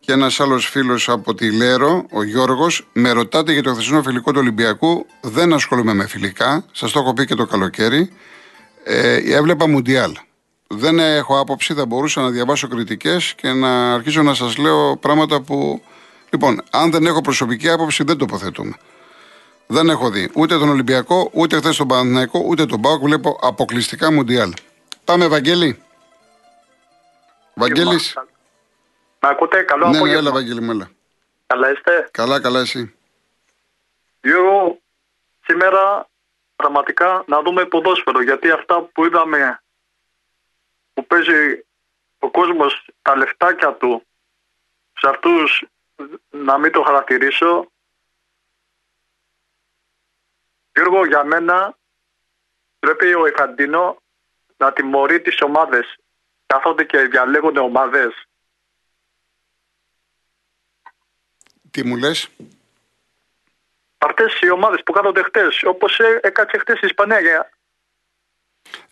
και 0.00 0.12
ένας 0.12 0.40
άλλος 0.40 0.66
φίλος 0.66 1.08
από 1.08 1.34
τη 1.34 1.52
Λέρο, 1.52 2.06
ο 2.12 2.22
Γιώργος. 2.22 2.88
Με 2.92 3.10
ρωτάτε 3.10 3.52
για 3.52 3.62
το 3.62 3.72
χθεσινό 3.72 4.02
φιλικό 4.02 4.32
του 4.32 4.38
Ολυμπιακού. 4.40 5.06
Δεν 5.20 5.52
ασχολούμαι 5.52 5.94
με 5.94 6.06
φιλικά. 6.06 6.64
Σας 6.72 6.92
το 6.92 6.98
έχω 6.98 7.12
πει 7.12 7.24
και 7.24 7.34
το 7.34 7.46
καλοκαίρι. 7.46 8.10
Ε, 8.84 9.16
έβλεπα 9.16 9.68
Μουντιάλ. 9.68 10.12
Δεν 10.66 10.98
έχω 10.98 11.40
άποψη, 11.40 11.74
θα 11.74 11.86
μπορούσα 11.86 12.20
να 12.20 12.30
διαβάσω 12.30 12.68
κριτικές 12.68 13.34
και 13.36 13.52
να 13.52 13.94
αρχίσω 13.94 14.22
να 14.22 14.34
σας 14.34 14.56
λέω 14.56 14.96
πράγματα 14.96 15.40
που. 15.40 15.82
Λοιπόν, 16.30 16.62
αν 16.70 16.90
δεν 16.90 17.06
έχω 17.06 17.20
προσωπική 17.20 17.68
άποψη, 17.68 18.04
δεν 18.04 18.16
τοποθετούμε. 18.16 18.72
Δεν 19.66 19.88
έχω 19.88 20.10
δει 20.10 20.30
ούτε 20.34 20.58
τον 20.58 20.68
Ολυμπιακό, 20.68 21.30
ούτε 21.32 21.56
χθες 21.56 21.76
τον 21.76 21.88
Παναθηναϊκό, 21.88 22.44
ούτε 22.46 22.66
τον 22.66 22.80
Πάοκ. 22.80 23.02
Βλέπω 23.02 23.38
αποκλειστικά 23.42 24.12
Μουντιάλ. 24.12 24.52
Πάμε, 25.06 25.28
Βαγγέλη. 25.28 25.82
Βαγγέλης. 27.54 28.14
Με 29.20 29.28
ακούτε, 29.28 29.62
καλό 29.62 29.84
Ναι, 29.84 29.90
ναι, 29.90 29.96
απόγευμα. 29.96 30.20
έλα, 30.20 30.32
Βαγγέλη, 30.32 30.60
μου, 30.60 30.70
έλα. 30.70 30.90
Καλά 31.46 31.70
είστε; 31.72 32.08
Καλά, 32.10 32.40
καλά, 32.40 32.60
εσύ. 32.60 32.94
Γιώργο, 34.20 34.80
σήμερα 35.44 36.08
πραγματικά 36.56 37.24
να 37.26 37.42
δούμε 37.42 37.64
ποδόσφαιρο, 37.66 38.22
γιατί 38.22 38.50
αυτά 38.50 38.80
που 38.82 39.04
είδαμε 39.04 39.62
που 40.94 41.06
παίζει 41.06 41.64
ο 42.18 42.30
κόσμος 42.30 42.88
τα 43.02 43.16
λεφτάκια 43.16 43.74
του 43.74 44.06
σε 44.98 45.08
αυτούς 45.08 45.64
να 46.30 46.58
μην 46.58 46.72
το 46.72 46.82
χαρακτηρίσω 46.82 47.70
Γιώργο 50.74 51.06
για 51.06 51.24
μένα 51.24 51.76
πρέπει 52.78 53.14
ο 53.14 53.26
Ιφαντίνο 53.26 54.02
να 54.56 54.72
τιμωρεί 54.72 55.20
τις 55.20 55.40
ομάδες 55.40 55.96
κάθονται 56.46 56.84
και 56.84 56.98
διαλέγονται 56.98 57.60
ομάδες 57.60 58.26
Τι 61.70 61.84
μου 61.86 61.96
λες; 61.96 62.28
αυτές 63.98 64.38
οι 64.40 64.50
ομάδες 64.50 64.82
που 64.84 64.92
κάθονται 64.92 65.22
χτες 65.22 65.62
όπως 65.64 65.98
ε- 65.98 66.20
έκατσε 66.22 66.58
χτες 66.58 66.76
η 66.76 66.86
Ισπανία 66.86 67.20
για 67.20 67.50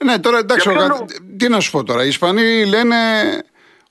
Ναι, 0.04 0.18
τώρα 0.20 0.38
εντάξει, 0.38 0.70
Για 0.70 0.70
ο 0.70 0.74
ποιο 0.74 0.86
Γα- 0.86 0.94
λόγο; 0.98 1.06
τι 1.36 1.48
να 1.48 1.60
σου 1.60 1.70
πω 1.70 1.82
τώρα. 1.84 2.04
Οι 2.04 2.08
Ισπανοί 2.08 2.64
λένε 2.66 2.96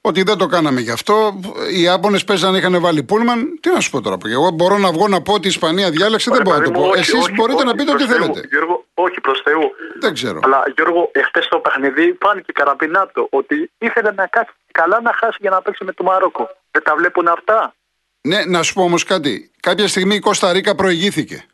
ότι 0.01 0.23
δεν 0.23 0.37
το 0.37 0.45
κάναμε 0.47 0.79
γι' 0.81 0.91
αυτό. 0.91 1.39
Οι 1.71 1.81
Ιάπωνε 1.81 2.19
παίζανε, 2.19 2.57
είχαν 2.57 2.81
βάλει 2.81 3.03
πούλμαν. 3.03 3.59
Τι 3.61 3.69
να 3.69 3.79
σου 3.79 3.89
πω 3.89 4.01
τώρα. 4.01 4.17
που 4.17 4.27
Εγώ 4.27 4.51
μπορώ 4.51 4.77
να 4.77 4.91
βγω 4.91 5.07
να 5.07 5.21
πω 5.21 5.33
ότι 5.33 5.45
η 5.45 5.49
Ισπανία 5.49 5.89
διάλεξε, 5.91 6.29
δεν 6.29 6.37
Ρε 6.37 6.43
μπορώ 6.43 6.57
να 6.57 6.63
παιδί 6.63 6.73
το 6.73 6.79
μου, 6.79 6.85
πω. 6.85 6.91
όχι, 6.91 6.99
Εσείς 6.99 7.13
όχι, 7.13 7.31
μπορείτε 7.31 7.57
όχι, 7.57 7.65
να 7.65 7.75
πείτε 7.75 7.91
ό,τι 7.91 8.03
προς 8.05 8.15
Θεού, 8.17 8.25
θέλετε. 8.25 8.47
Γιώργο, 8.47 8.73
όχι 8.73 8.82
προς 9.25 9.41
Θεού. 9.45 9.65
Δεν 9.99 10.13
ξέρω. 10.13 10.39
Αλλά 10.43 10.63
Γιώργο, 10.75 11.09
εχθές 11.13 11.47
το 11.47 11.59
παιχνίδι 11.59 12.17
φάνηκε 12.21 12.51
καραμπινάτο 12.51 13.27
ότι 13.29 13.71
ήθελε 13.77 14.11
να 14.11 14.25
κάτσει 14.27 14.53
καλά 14.71 15.01
να 15.01 15.13
χάσει 15.19 15.37
για 15.39 15.49
να 15.49 15.61
παίξει 15.61 15.83
με 15.83 15.93
το 15.93 16.03
Μαρόκο. 16.03 16.49
Δεν 16.71 16.83
τα 16.83 16.95
βλέπουν 16.95 17.27
αυτά; 17.27 17.75
Ναι, 18.21 18.45
να 18.45 18.63
σου 18.63 18.73
πω 18.73 18.83
όμως 18.83 19.03
κάτι. 19.03 19.51
Κάποια 19.59 19.87
στιγμή 19.87 20.15
η 20.15 20.19
Κώστα 20.19 20.51
Ρίκα 20.51 20.75
προηγήθηκε. 20.75 21.45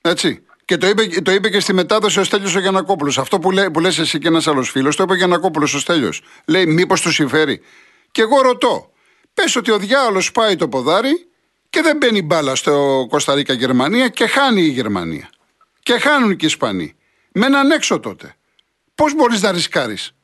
Έτσι. 0.00 0.42
Και 0.64 0.76
το 0.76 0.86
είπε, 0.86 1.02
το 1.22 1.30
είπε 1.30 1.48
και 1.48 1.60
στη 1.60 1.72
μετάδοση 1.72 2.20
ο 2.20 2.24
Στέλιος 2.24 2.54
ο 2.54 2.58
Γιανακόπουλος. 2.58 3.18
Αυτό 3.18 3.38
που, 3.38 3.50
λέ, 3.50 3.70
που 3.70 3.80
λες 3.80 3.98
εσύ 3.98 4.18
και 4.18 4.28
ένας 4.28 4.46
άλλος 4.46 4.70
φίλος, 4.70 4.96
το 4.96 5.02
είπε 5.02 5.12
ο 5.12 5.16
Γιανακόπουλος 5.16 5.74
ο 5.74 5.78
Στέλιος. 5.78 6.22
Λέει 6.46 6.66
μήπως 6.66 7.00
του 7.00 7.12
συμφέρει. 7.12 7.62
Και 8.10 8.22
εγώ 8.22 8.40
ρωτώ. 8.42 8.92
Πες 9.34 9.56
ότι 9.56 9.70
ο 9.70 9.78
διάολος 9.78 10.32
πάει 10.32 10.56
το 10.56 10.68
ποδάρι 10.68 11.28
και 11.70 11.82
δεν 11.82 11.96
μπαίνει 11.96 12.22
μπάλα 12.22 12.54
στο 12.54 13.06
Κωνσταντίνα 13.10 13.54
Γερμανία 13.54 14.08
και 14.08 14.26
χάνει 14.26 14.62
η 14.62 14.68
Γερμανία. 14.68 15.28
Και 15.88 15.98
χάνουν 15.98 16.36
και 16.36 16.44
οι 16.44 16.48
Ισπανοί. 16.48 16.96
Με 17.32 17.46
έναν 17.46 17.70
έξω 17.70 18.00
τότε. 18.00 18.34
Πώς 18.94 19.14
μπορείς 19.14 19.42
να 19.42 19.52
ρισκάρεις; 19.52 20.14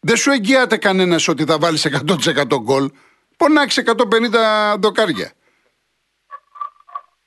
Δεν 0.00 0.16
σου 0.16 0.30
εγγυάται 0.30 0.76
κανένας 0.76 1.28
ότι 1.28 1.44
θα 1.44 1.58
βάλεις 1.58 1.84
100% 1.84 2.58
γκολ. 2.60 2.90
Πονάξεις 3.36 3.82
150 3.86 4.76
δοκάρια. 4.78 5.32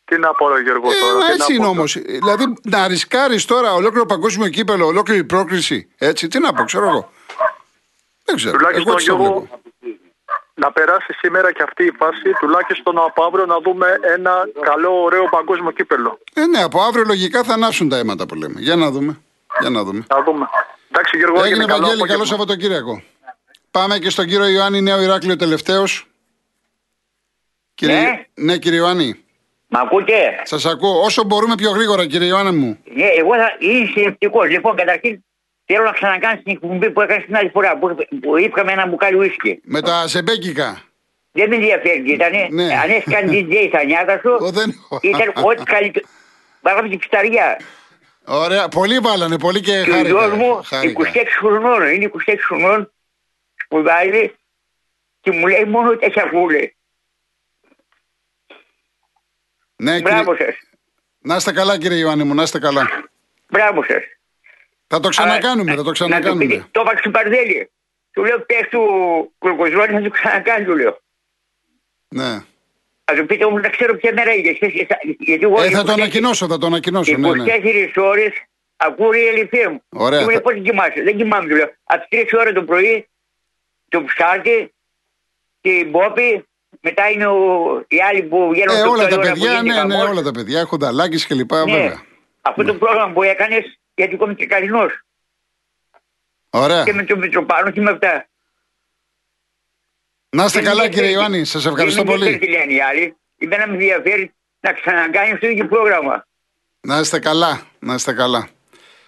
Τι 0.05 0.17
να 0.17 0.33
πω, 0.33 0.49
ρε 0.49 0.61
Γιώργο, 0.61 0.89
τώρα. 1.01 1.25
Ε, 1.25 1.27
τι 1.27 1.31
έτσι 1.31 1.47
να 1.47 1.55
είναι 1.55 1.63
πω 1.63 1.69
όμως. 1.69 1.93
Δηλαδή 1.93 2.53
να 2.63 2.87
ρισκάρεις 2.87 3.45
τώρα 3.45 3.73
ολόκληρο 3.73 4.05
παγκόσμιο 4.05 4.49
κύπελο, 4.49 4.85
ολόκληρη 4.85 5.23
πρόκριση. 5.23 5.89
Έτσι, 5.97 6.27
τι 6.27 6.39
να 6.39 6.53
πω, 6.53 6.63
ξέρω 6.63 6.87
εγώ. 6.87 7.11
Δεν 8.23 8.35
ξέρω. 8.35 8.57
Τουλάχιστον, 8.57 8.87
Εγώ 8.87 8.93
έτσι 8.93 9.05
το 9.07 9.15
Γιώργο, 9.15 9.39
βλέπω. 9.39 9.61
Να 10.63 10.71
περάσει 10.71 11.13
σήμερα 11.13 11.51
και 11.51 11.63
αυτή 11.63 11.83
η 11.85 11.93
φάση, 11.99 12.29
τουλάχιστον 12.39 12.97
από 12.97 13.23
αύριο 13.23 13.45
να 13.45 13.57
δούμε 13.59 13.87
ένα 14.15 14.33
καλό, 14.61 15.01
ωραίο 15.01 15.29
παγκόσμιο 15.29 15.71
κύπελο. 15.71 16.19
Ε, 16.33 16.45
ναι, 16.45 16.61
από 16.63 16.81
αύριο 16.81 17.03
λογικά 17.07 17.43
θα 17.43 17.53
ανάψουν 17.53 17.89
τα 17.89 17.97
αίματα 17.97 18.25
που 18.25 18.35
λέμε. 18.35 18.59
Για 18.59 18.75
να 18.75 18.91
δούμε. 18.91 19.21
Για 19.59 19.69
να 19.69 19.83
δούμε. 19.83 20.05
Να 20.09 20.23
δούμε. 20.23 20.45
Εντάξει, 20.91 21.17
Γιώργο, 21.17 21.35
Έγινε 21.35 21.49
έγινε 21.49 21.65
καλό 21.65 21.81
Βαγγέλη, 21.81 22.01
καλό 22.01 22.13
απόγευμα. 22.13 22.25
Σαββατοκύριακο. 22.25 23.03
Πάμε 23.71 23.97
και 23.97 24.09
στον 24.09 24.25
κύριο 24.25 24.47
Ιωάννη 24.47 24.81
Νέο 24.81 25.01
Ηράκλειο 25.01 25.35
τελευταίος. 25.35 26.07
Κύριε... 27.73 28.01
Ναι. 28.01 28.25
ναι, 28.33 28.57
κύριε 28.57 28.79
Ιωάννη, 28.79 29.23
Μ' 29.67 29.77
ακούτε; 29.77 30.41
σας 30.43 30.65
ακούω. 30.65 31.01
Όσο 31.01 31.23
μπορούμε 31.23 31.55
πιο 31.55 31.71
γρήγορα, 31.71 32.05
κύριε 32.05 32.27
Ιωάννη 32.27 32.51
μου. 32.51 32.77
Ναι, 32.93 33.05
εγώ 33.05 33.35
θα 33.35 33.55
είμαι 33.59 33.85
συλληπτικό. 33.85 34.43
Λοιπόν, 34.43 34.75
καταρχήν 34.75 35.23
θέλω 35.71 35.83
να 35.85 35.91
ξανακάνεις 35.91 36.43
την 36.43 36.51
εκπομπή 36.53 36.91
που 36.91 37.01
έκανες 37.01 37.25
την 37.25 37.35
άλλη 37.35 37.49
φορά 37.49 37.77
που, 37.77 37.95
που 38.21 38.37
ήπιαμε 38.37 38.71
ένα 38.71 38.87
μπουκάλι 38.87 39.15
ουίσκι. 39.17 39.59
Με 39.63 39.81
τα 39.81 40.07
ζεμπέκικα. 40.07 40.81
Δεν 41.31 41.49
με 41.49 41.55
ενδιαφέρει 41.55 42.01
τι 42.03 42.11
ήταν. 42.11 42.31
Ναι. 42.49 42.63
Αν 42.63 42.89
έχεις 42.89 43.13
κάνει 43.13 43.31
DJ 43.51 43.65
στα 43.67 43.83
νιάτα 43.83 44.19
σου, 44.19 44.29
Εγώ 44.29 44.51
δεν 44.51 44.69
έχω. 44.69 44.99
ήταν 45.01 45.43
ό,τι 45.45 45.63
καλύτερο. 45.63 46.07
Βάλαμε 46.61 46.89
την 46.89 46.99
πισταριά. 46.99 47.59
Ωραία, 48.25 48.67
πολύ 48.67 48.99
βάλανε, 48.99 49.37
πολύ 49.37 49.59
και 49.61 49.71
Και 49.83 49.89
ο 49.89 49.93
χάρηκα. 49.93 50.09
γιος 50.09 50.33
μου 50.33 50.57
26 50.59 50.63
χάρηκα. 50.63 50.99
χρονών, 51.39 51.87
είναι 51.93 52.11
26 52.27 52.35
χρονών, 52.47 52.91
σπουδάζει 53.63 54.33
και 55.21 55.31
μου 55.31 55.47
λέει 55.47 55.63
μόνο 55.65 55.89
ότι 55.89 56.05
έχει 56.05 56.19
ακούλε. 56.19 56.71
Ναι, 59.75 60.01
Μπράβο 60.01 60.35
κύριε... 60.35 60.51
σας. 60.51 60.59
Να 61.19 61.35
είστε 61.35 61.51
καλά, 61.51 61.77
κύριε 61.77 61.97
Ιωάννη 61.97 62.23
μου, 62.23 62.33
να 62.33 62.43
είστε 62.43 62.59
καλά. 62.59 62.87
Μπράβο 63.49 63.83
σας. 63.83 64.03
Θα 64.93 64.99
το 64.99 65.09
ξανακάνουμε, 65.09 65.69
θα 65.69 65.75
το 65.75 65.81
Να 65.81 65.83
το 65.87 65.91
ξανακάνουμε. 65.91 66.45
πείτε. 66.45 66.65
Το 66.71 66.81
είπα 66.81 66.97
στην 66.97 67.11
Παρδέλη. 67.11 67.69
Του 68.13 68.23
λέω 68.23 68.39
πες 68.39 68.67
του 68.69 68.81
Κουρκοζόνη 69.37 69.93
θα 69.93 70.01
το 70.01 70.09
ξανακάνει, 70.09 70.65
του 70.65 70.75
λέω. 70.75 70.99
Ναι. 72.07 72.39
Θα 73.05 73.13
του 73.15 73.25
πείτε 73.25 73.45
όμως 73.45 73.61
να 73.61 73.69
ξέρω 73.69 73.95
ποια 73.95 74.13
μέρα 74.13 74.33
είναι. 74.33 74.49
γιατί- 74.49 75.15
Γιατί 75.19 75.43
εγώ 75.43 75.61
Ε, 75.61 75.69
θα 75.69 75.83
το 75.83 75.91
24 75.91 75.93
ανακοινώσω, 75.93 76.47
θα 76.47 76.57
το 76.57 76.65
ανακοινώσω. 76.65 77.17
Ναι, 77.17 77.27
24 77.29 78.01
ναι. 78.01 78.07
ώρες 78.07 78.31
ακούω 78.77 79.09
reality 79.13 79.69
μου. 79.71 79.81
Ωραία, 79.89 80.17
Και 80.19 80.23
μου 80.23 80.29
λέει 80.29 80.37
θα- 80.39 80.41
πώς 80.51 80.61
κοιμάσαι. 80.63 81.01
Δεν 81.03 81.17
κοιμάμαι, 81.17 81.49
του 81.49 81.55
λέω. 81.55 81.69
Από 81.83 81.99
τις 81.99 82.19
3 82.19 82.37
ώρες 82.39 82.53
το 82.53 82.63
πρωί, 82.63 83.07
το 83.89 84.03
ψάρτη 84.03 84.73
και 85.61 85.69
η 85.69 85.87
Μπόπη, 85.89 86.45
μετά 86.81 87.09
είναι 87.09 87.27
ο, 87.27 87.37
οι 87.87 88.01
άλλοι 88.09 88.23
που 88.23 88.49
βγαίνουν 88.51 88.75
Ε, 88.77 88.81
το 88.83 88.89
όλα 88.89 89.07
τα 89.07 89.07
πρωί, 89.07 89.19
ώρα 89.19 89.33
που 89.33 89.39
παιδιά, 89.39 89.49
γίνεται 89.51 89.79
ναι, 89.79 89.83
ναι, 89.85 89.93
χαμός. 89.95 90.09
όλα 90.11 90.21
τα 90.21 90.31
παιδιά. 90.31 90.59
Έχουν 90.59 90.79
δαλάκι 90.79 91.25
και 91.25 91.33
λοιπά, 91.33 91.65
Ναι. 91.65 91.71
βέβαια. 91.71 92.01
Αυτό 92.41 92.63
το 92.63 92.73
πρόγραμμα 92.73 93.13
που 93.13 93.23
έκανες, 93.23 93.79
γιατί 93.95 94.15
είμαι 94.21 94.33
και 94.33 94.45
καλινός. 94.45 95.01
Ωραία. 96.49 96.83
Και 96.83 96.93
με 96.93 97.03
τον 97.03 97.17
Μητροπάνο 97.19 97.71
και 97.71 97.81
με 97.81 97.91
αυτά. 97.91 98.25
Να 100.29 100.45
είστε 100.45 100.59
Δεν 100.59 100.67
καλά, 100.67 100.81
με 100.83 100.89
κύριε 100.89 101.03
ενδιαφέρει- 101.03 101.29
Ιωάννη, 101.31 101.45
σας 101.45 101.65
ευχαριστώ 101.65 102.03
δεν 102.03 102.11
με 102.11 102.17
πολύ. 102.17 102.25
ενδιαφέρει 102.33 102.51
τι 102.53 102.57
λένε 102.59 102.73
οι 102.73 102.81
άλλοι. 102.81 103.15
Εμένα 103.37 103.67
με 103.67 103.73
ενδιαφέρει 103.73 104.33
να 104.59 104.73
ξανακάνει 104.73 105.31
αυτό 105.31 105.55
το 105.57 105.65
πρόγραμμα. 105.65 106.25
Να 106.81 106.99
είστε 106.99 107.19
καλά, 107.19 107.61
να 107.79 107.93
είστε 107.93 108.13
καλά. 108.13 108.47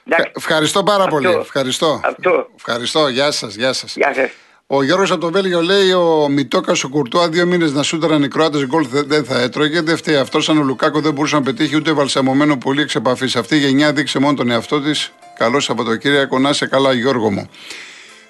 Εντάξει. 0.06 0.28
Ε, 0.28 0.32
Ευχαριστώ 0.38 0.84
πάρα 0.84 1.04
Αυτό. 1.04 1.16
πολύ. 1.16 1.28
Ευχαριστώ. 1.34 2.02
Αυτό. 2.04 2.50
Ευχαριστώ. 2.56 3.08
Γεια 3.08 3.32
σας, 3.32 3.56
γεια 3.56 3.74
σας. 3.74 3.96
Γεια 3.96 4.14
σας. 4.14 4.30
Ο 4.76 4.84
Γιώργος 4.84 5.12
από 5.12 5.22
το 5.22 5.32
Βέλγιο 5.32 5.62
λέει: 5.62 5.92
Ο 5.92 6.28
Μιτόκα 6.30 6.74
ο 6.86 6.88
Κουρτουά 6.90 7.30
δύο 7.30 7.46
μήνες 7.46 7.72
να 7.74 7.84
σούταραν 7.84 8.24
οι 8.24 8.28
Κροάτε 8.28 8.66
γκολ 8.66 8.88
δε- 8.88 9.02
δεν 9.02 9.26
θα 9.26 9.40
έτρωγε. 9.40 9.82
Δεν 9.82 9.98
φταίει 9.98 10.16
αυτός. 10.16 10.44
Σαν 10.44 10.58
ο 10.58 10.64
Λουκάκο 10.64 11.02
δεν 11.02 11.14
μπορούσε 11.14 11.36
να 11.36 11.42
πετύχει 11.42 11.76
ούτε 11.76 11.92
βαλσαμωμένο 11.92 12.58
πολύ 12.58 12.82
εξ 12.82 12.96
επαφής. 12.96 13.36
Αυτή 13.36 13.56
η 13.56 13.60
γενιά 13.60 13.94
δείξε 13.94 14.20
μόνο 14.20 14.34
τον 14.34 14.50
εαυτό 14.52 14.82
της. 14.82 15.12
Καλό 15.38 15.60
Σαββατοκύριακο. 15.60 16.40
Να 16.40 16.50
είσαι 16.50 16.66
καλά, 16.66 16.94
Γιώργο 16.94 17.32
μου. 17.32 17.50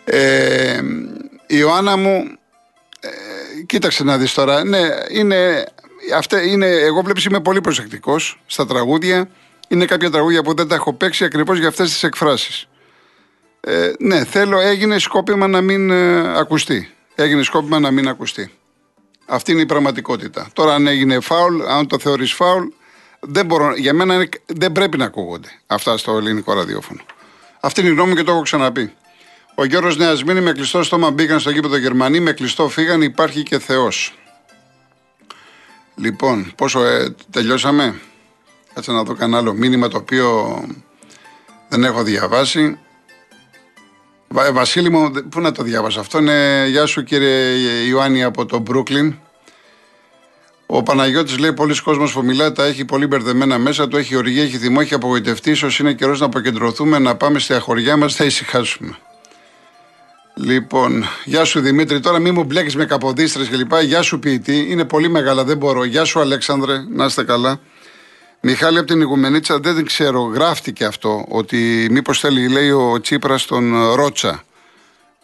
Ε, 0.05 0.79
η 1.47 1.55
Ιωάννα 1.57 1.97
μου, 1.97 2.23
ε, 2.99 3.09
κοίταξε 3.65 4.03
να 4.03 4.17
δεις 4.17 4.33
τώρα. 4.33 4.63
Ναι, 4.63 4.79
είναι, 5.09 5.65
αυτά 6.15 6.41
είναι, 6.43 6.67
εγώ 6.67 7.01
βλέπεις 7.01 7.25
είμαι 7.25 7.39
πολύ 7.39 7.61
προσεκτικός 7.61 8.39
στα 8.45 8.65
τραγούδια. 8.65 9.29
Είναι 9.67 9.85
κάποια 9.85 10.09
τραγούδια 10.09 10.43
που 10.43 10.53
δεν 10.53 10.67
τα 10.67 10.75
έχω 10.75 10.93
παίξει 10.93 11.23
ακριβώς 11.23 11.59
για 11.59 11.67
αυτές 11.67 11.89
τις 11.89 12.03
εκφράσεις. 12.03 12.67
Ε, 13.65 13.91
ναι, 13.99 14.25
θέλω, 14.25 14.59
έγινε 14.59 14.99
σκόπιμα 14.99 15.47
να 15.47 15.61
μην 15.61 15.89
ε, 15.89 16.37
ακουστεί. 16.39 16.89
Έγινε 17.15 17.43
σκόπιμα 17.43 17.79
να 17.79 17.91
μην 17.91 18.07
ακουστεί. 18.07 18.51
Αυτή 19.25 19.51
είναι 19.51 19.61
η 19.61 19.65
πραγματικότητα. 19.65 20.49
Τώρα, 20.53 20.73
αν 20.73 20.87
έγινε 20.87 21.19
φάουλ, 21.19 21.61
αν 21.61 21.87
το 21.87 21.99
θεωρείς 21.99 22.33
φάουλ, 22.33 22.67
δεν 23.19 23.45
μπορώ, 23.45 23.75
για 23.75 23.93
μένα 23.93 24.13
είναι, 24.13 24.29
δεν 24.45 24.71
πρέπει 24.71 24.97
να 24.97 25.05
ακούγονται 25.05 25.47
αυτά 25.67 25.97
στο 25.97 26.17
ελληνικό 26.17 26.53
ραδιόφωνο. 26.53 27.01
Αυτή 27.59 27.81
είναι 27.81 27.89
η 27.89 27.93
γνώμη 27.93 28.15
και 28.15 28.23
το 28.23 28.31
έχω 28.31 28.41
ξαναπεί. 28.41 28.93
Ο 29.55 29.65
Γιώργος 29.65 29.97
Νεασμίνη 29.97 30.41
με 30.41 30.51
κλειστό 30.51 30.83
στόμα 30.83 31.11
μπήκαν 31.11 31.39
στο 31.39 31.49
γήπεδο 31.49 31.77
Γερμανοί, 31.77 32.19
με 32.19 32.31
κλειστό 32.31 32.69
φύγαν, 32.69 33.01
υπάρχει 33.01 33.43
και 33.43 33.59
Θεός. 33.59 34.17
Λοιπόν, 35.95 36.53
πόσο 36.55 36.83
ε, 36.83 37.15
τελειώσαμε; 37.29 37.99
Κάτσε 38.73 38.91
να 38.91 39.03
δω 39.03 39.13
κανένα 39.13 39.37
άλλο 39.37 39.53
μήνυμα 39.53 39.87
το 39.87 39.97
οποίο 39.97 40.59
δεν 41.69 41.83
έχω 41.83 42.03
διαβάσει. 42.03 42.77
Βασίλη 44.53 44.89
μου, 44.89 45.11
πού 45.29 45.39
να 45.39 45.51
το 45.51 45.63
διάβασα 45.63 45.99
αυτό; 45.99 46.17
Είναι 46.17 46.65
γεια 46.69 46.85
σου 46.85 47.03
κύριε 47.03 47.51
Ιωάννη 47.87 48.23
από 48.23 48.45
το 48.45 48.59
Μπρούκλιν. 48.59 49.15
Ο 50.65 50.83
Παναγιώτης 50.83 51.37
λέει: 51.37 51.53
Πολλοί 51.53 51.81
κόσμος 51.81 52.13
που 52.13 52.23
μιλάει 52.23 52.51
τα 52.51 52.65
έχει 52.65 52.85
πολύ 52.85 53.07
μπερδεμένα 53.07 53.57
μέσα 53.57 53.87
του. 53.87 53.97
Έχει 53.97 54.15
οργή, 54.15 54.39
έχει 54.39 54.57
θυμό, 54.57 54.77
έχει 54.81 54.93
απογοητευτεί. 54.93 55.53
σω 55.53 55.67
είναι 55.79 55.93
καιρός 55.93 56.19
να 56.19 56.25
αποκεντρωθούμε, 56.25 56.99
να 56.99 57.15
πάμε 57.15 57.39
στη 57.39 57.53
αχωριά 57.53 57.97
μας, 57.97 58.15
θα 58.15 58.25
ησυχάσουμε. 58.25 58.97
Λοιπόν, 60.35 61.05
γεια 61.25 61.43
σου 61.43 61.59
Δημήτρη. 61.59 61.99
Τώρα 61.99 62.19
μην 62.19 62.33
μου 62.33 62.43
μπλέκεις 62.43 62.75
με 62.75 62.85
καποδίστρες 62.85 63.49
κλπ. 63.49 63.73
Γεια 63.81 64.01
σου 64.01 64.19
ποιητή. 64.19 64.65
Είναι 64.69 64.85
πολύ 64.85 65.09
μεγάλα, 65.09 65.43
δεν 65.43 65.57
μπορώ. 65.57 65.83
Γεια 65.83 66.03
σου 66.03 66.19
Αλέξανδρε, 66.19 66.83
να 66.89 67.05
είστε 67.05 67.23
καλά. 67.23 67.59
Μιχάλη 68.45 68.77
από 68.77 68.87
την 68.87 69.01
Ιγουμενίτσα, 69.01 69.59
δεν 69.59 69.85
ξέρω, 69.85 70.21
γράφτηκε 70.21 70.85
αυτό 70.85 71.25
ότι 71.29 71.87
μήπως 71.91 72.19
θέλει, 72.19 72.47
λέει 72.47 72.69
ο 72.69 72.99
Τσίπρας 73.01 73.45
τον 73.45 73.93
Ρότσα 73.93 74.43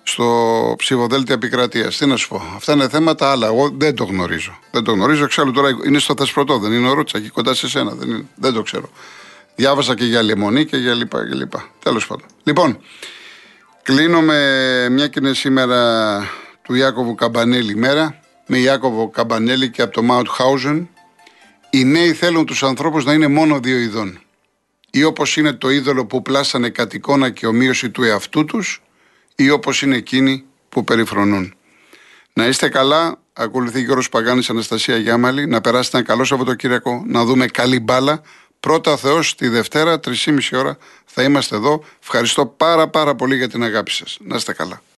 στο 0.03 0.73
ψηφοδέλτιο 0.77 1.33
επικρατείας. 1.33 1.97
Τι 1.97 2.05
να 2.05 2.15
σου 2.15 2.27
πω. 2.27 2.41
Αυτά 2.55 2.73
είναι 2.73 2.89
θέματα 2.89 3.31
άλλα. 3.31 3.47
Εγώ 3.47 3.69
δεν 3.77 3.95
το 3.95 4.03
γνωρίζω. 4.03 4.59
Δεν 4.71 4.83
το 4.83 4.91
γνωρίζω. 4.91 5.23
Εξάλλου 5.23 5.51
τώρα 5.51 5.69
είναι 5.85 5.99
στο 5.99 6.13
Θεσπρωτό, 6.17 6.57
δεν 6.57 6.71
είναι 6.71 6.89
ο 6.89 6.93
Ρότσα 6.93 7.17
εκεί 7.17 7.29
κοντά 7.29 7.53
σε 7.53 7.69
σένα. 7.69 7.91
Δεν, 7.91 8.09
είναι, 8.09 8.25
δεν 8.35 8.53
το 8.53 8.61
ξέρω. 8.61 8.89
Διάβασα 9.55 9.95
και 9.95 10.05
για 10.05 10.23
λεμονή 10.23 10.65
και 10.65 10.77
για 10.77 10.93
λοιπά. 10.93 11.27
Και 11.27 11.35
λοιπά. 11.35 11.69
Τέλος 11.83 12.07
πάντων. 12.07 12.25
Λοιπόν, 12.43 12.79
κλείνω 13.83 14.21
με 14.21 14.87
μια 14.89 15.07
και 15.07 15.19
είναι 15.21 15.33
σήμερα 15.33 16.21
του 16.61 16.75
Ιάκωβου 16.75 17.15
Καμπανέλη 17.15 17.75
μέρα. 17.75 18.19
Με 18.45 18.57
Ιάκωβο 18.57 19.09
Καμπανέλη 19.09 19.69
και 19.69 19.81
από 19.81 19.93
το 19.93 20.01
Μάουτ 20.01 20.27
Χάουζεν. 20.29 20.89
Οι 21.69 21.83
νέοι 21.83 22.13
θέλουν 22.13 22.45
τους 22.45 22.63
ανθρώπους 22.63 23.05
να 23.05 23.13
είναι 23.13 23.27
μόνο 23.27 23.59
δύο 23.59 23.77
ειδών. 23.77 24.19
Ή 24.91 25.03
όπως 25.03 25.37
είναι 25.37 25.53
το 25.53 25.69
είδωλο 25.69 26.05
που 26.05 26.21
πλάσανε 26.21 26.69
κατ' 26.69 26.93
εικόνα 26.93 27.29
και 27.29 27.47
ομοίωση 27.47 27.89
του 27.89 28.03
εαυτού 28.03 28.45
τους, 28.45 28.81
ή 29.35 29.49
όπως 29.49 29.81
είναι 29.81 29.95
εκείνοι 29.95 30.43
που 30.69 30.83
περιφρονούν. 30.83 31.53
Να 32.33 32.47
είστε 32.47 32.69
καλά. 32.69 33.19
Ακολουθεί 33.33 33.81
Γιώργος 33.81 34.09
Παγάνης 34.09 34.49
Αναστασία 34.49 34.97
Γιάμαλη. 34.97 35.47
Να 35.47 35.61
περάσετε 35.61 35.97
ένα 35.97 36.05
καλό 36.05 36.23
Σαββατοκύριακο. 36.23 37.03
Να 37.07 37.25
δούμε 37.25 37.45
καλή 37.45 37.79
μπάλα. 37.79 38.21
Πρώτα 38.59 38.97
Θεός 38.97 39.35
τη 39.35 39.47
Δευτέρα, 39.47 39.99
3,5 39.99 40.57
ώρα 40.57 40.77
θα 41.05 41.23
είμαστε 41.23 41.55
εδώ. 41.55 41.83
Ευχαριστώ 42.01 42.45
πάρα 42.45 42.87
πάρα 42.87 43.15
πολύ 43.15 43.35
για 43.35 43.49
την 43.49 43.63
αγάπη 43.63 43.91
σας. 43.91 44.17
Να 44.21 44.35
είστε 44.35 44.53
καλά. 44.53 44.81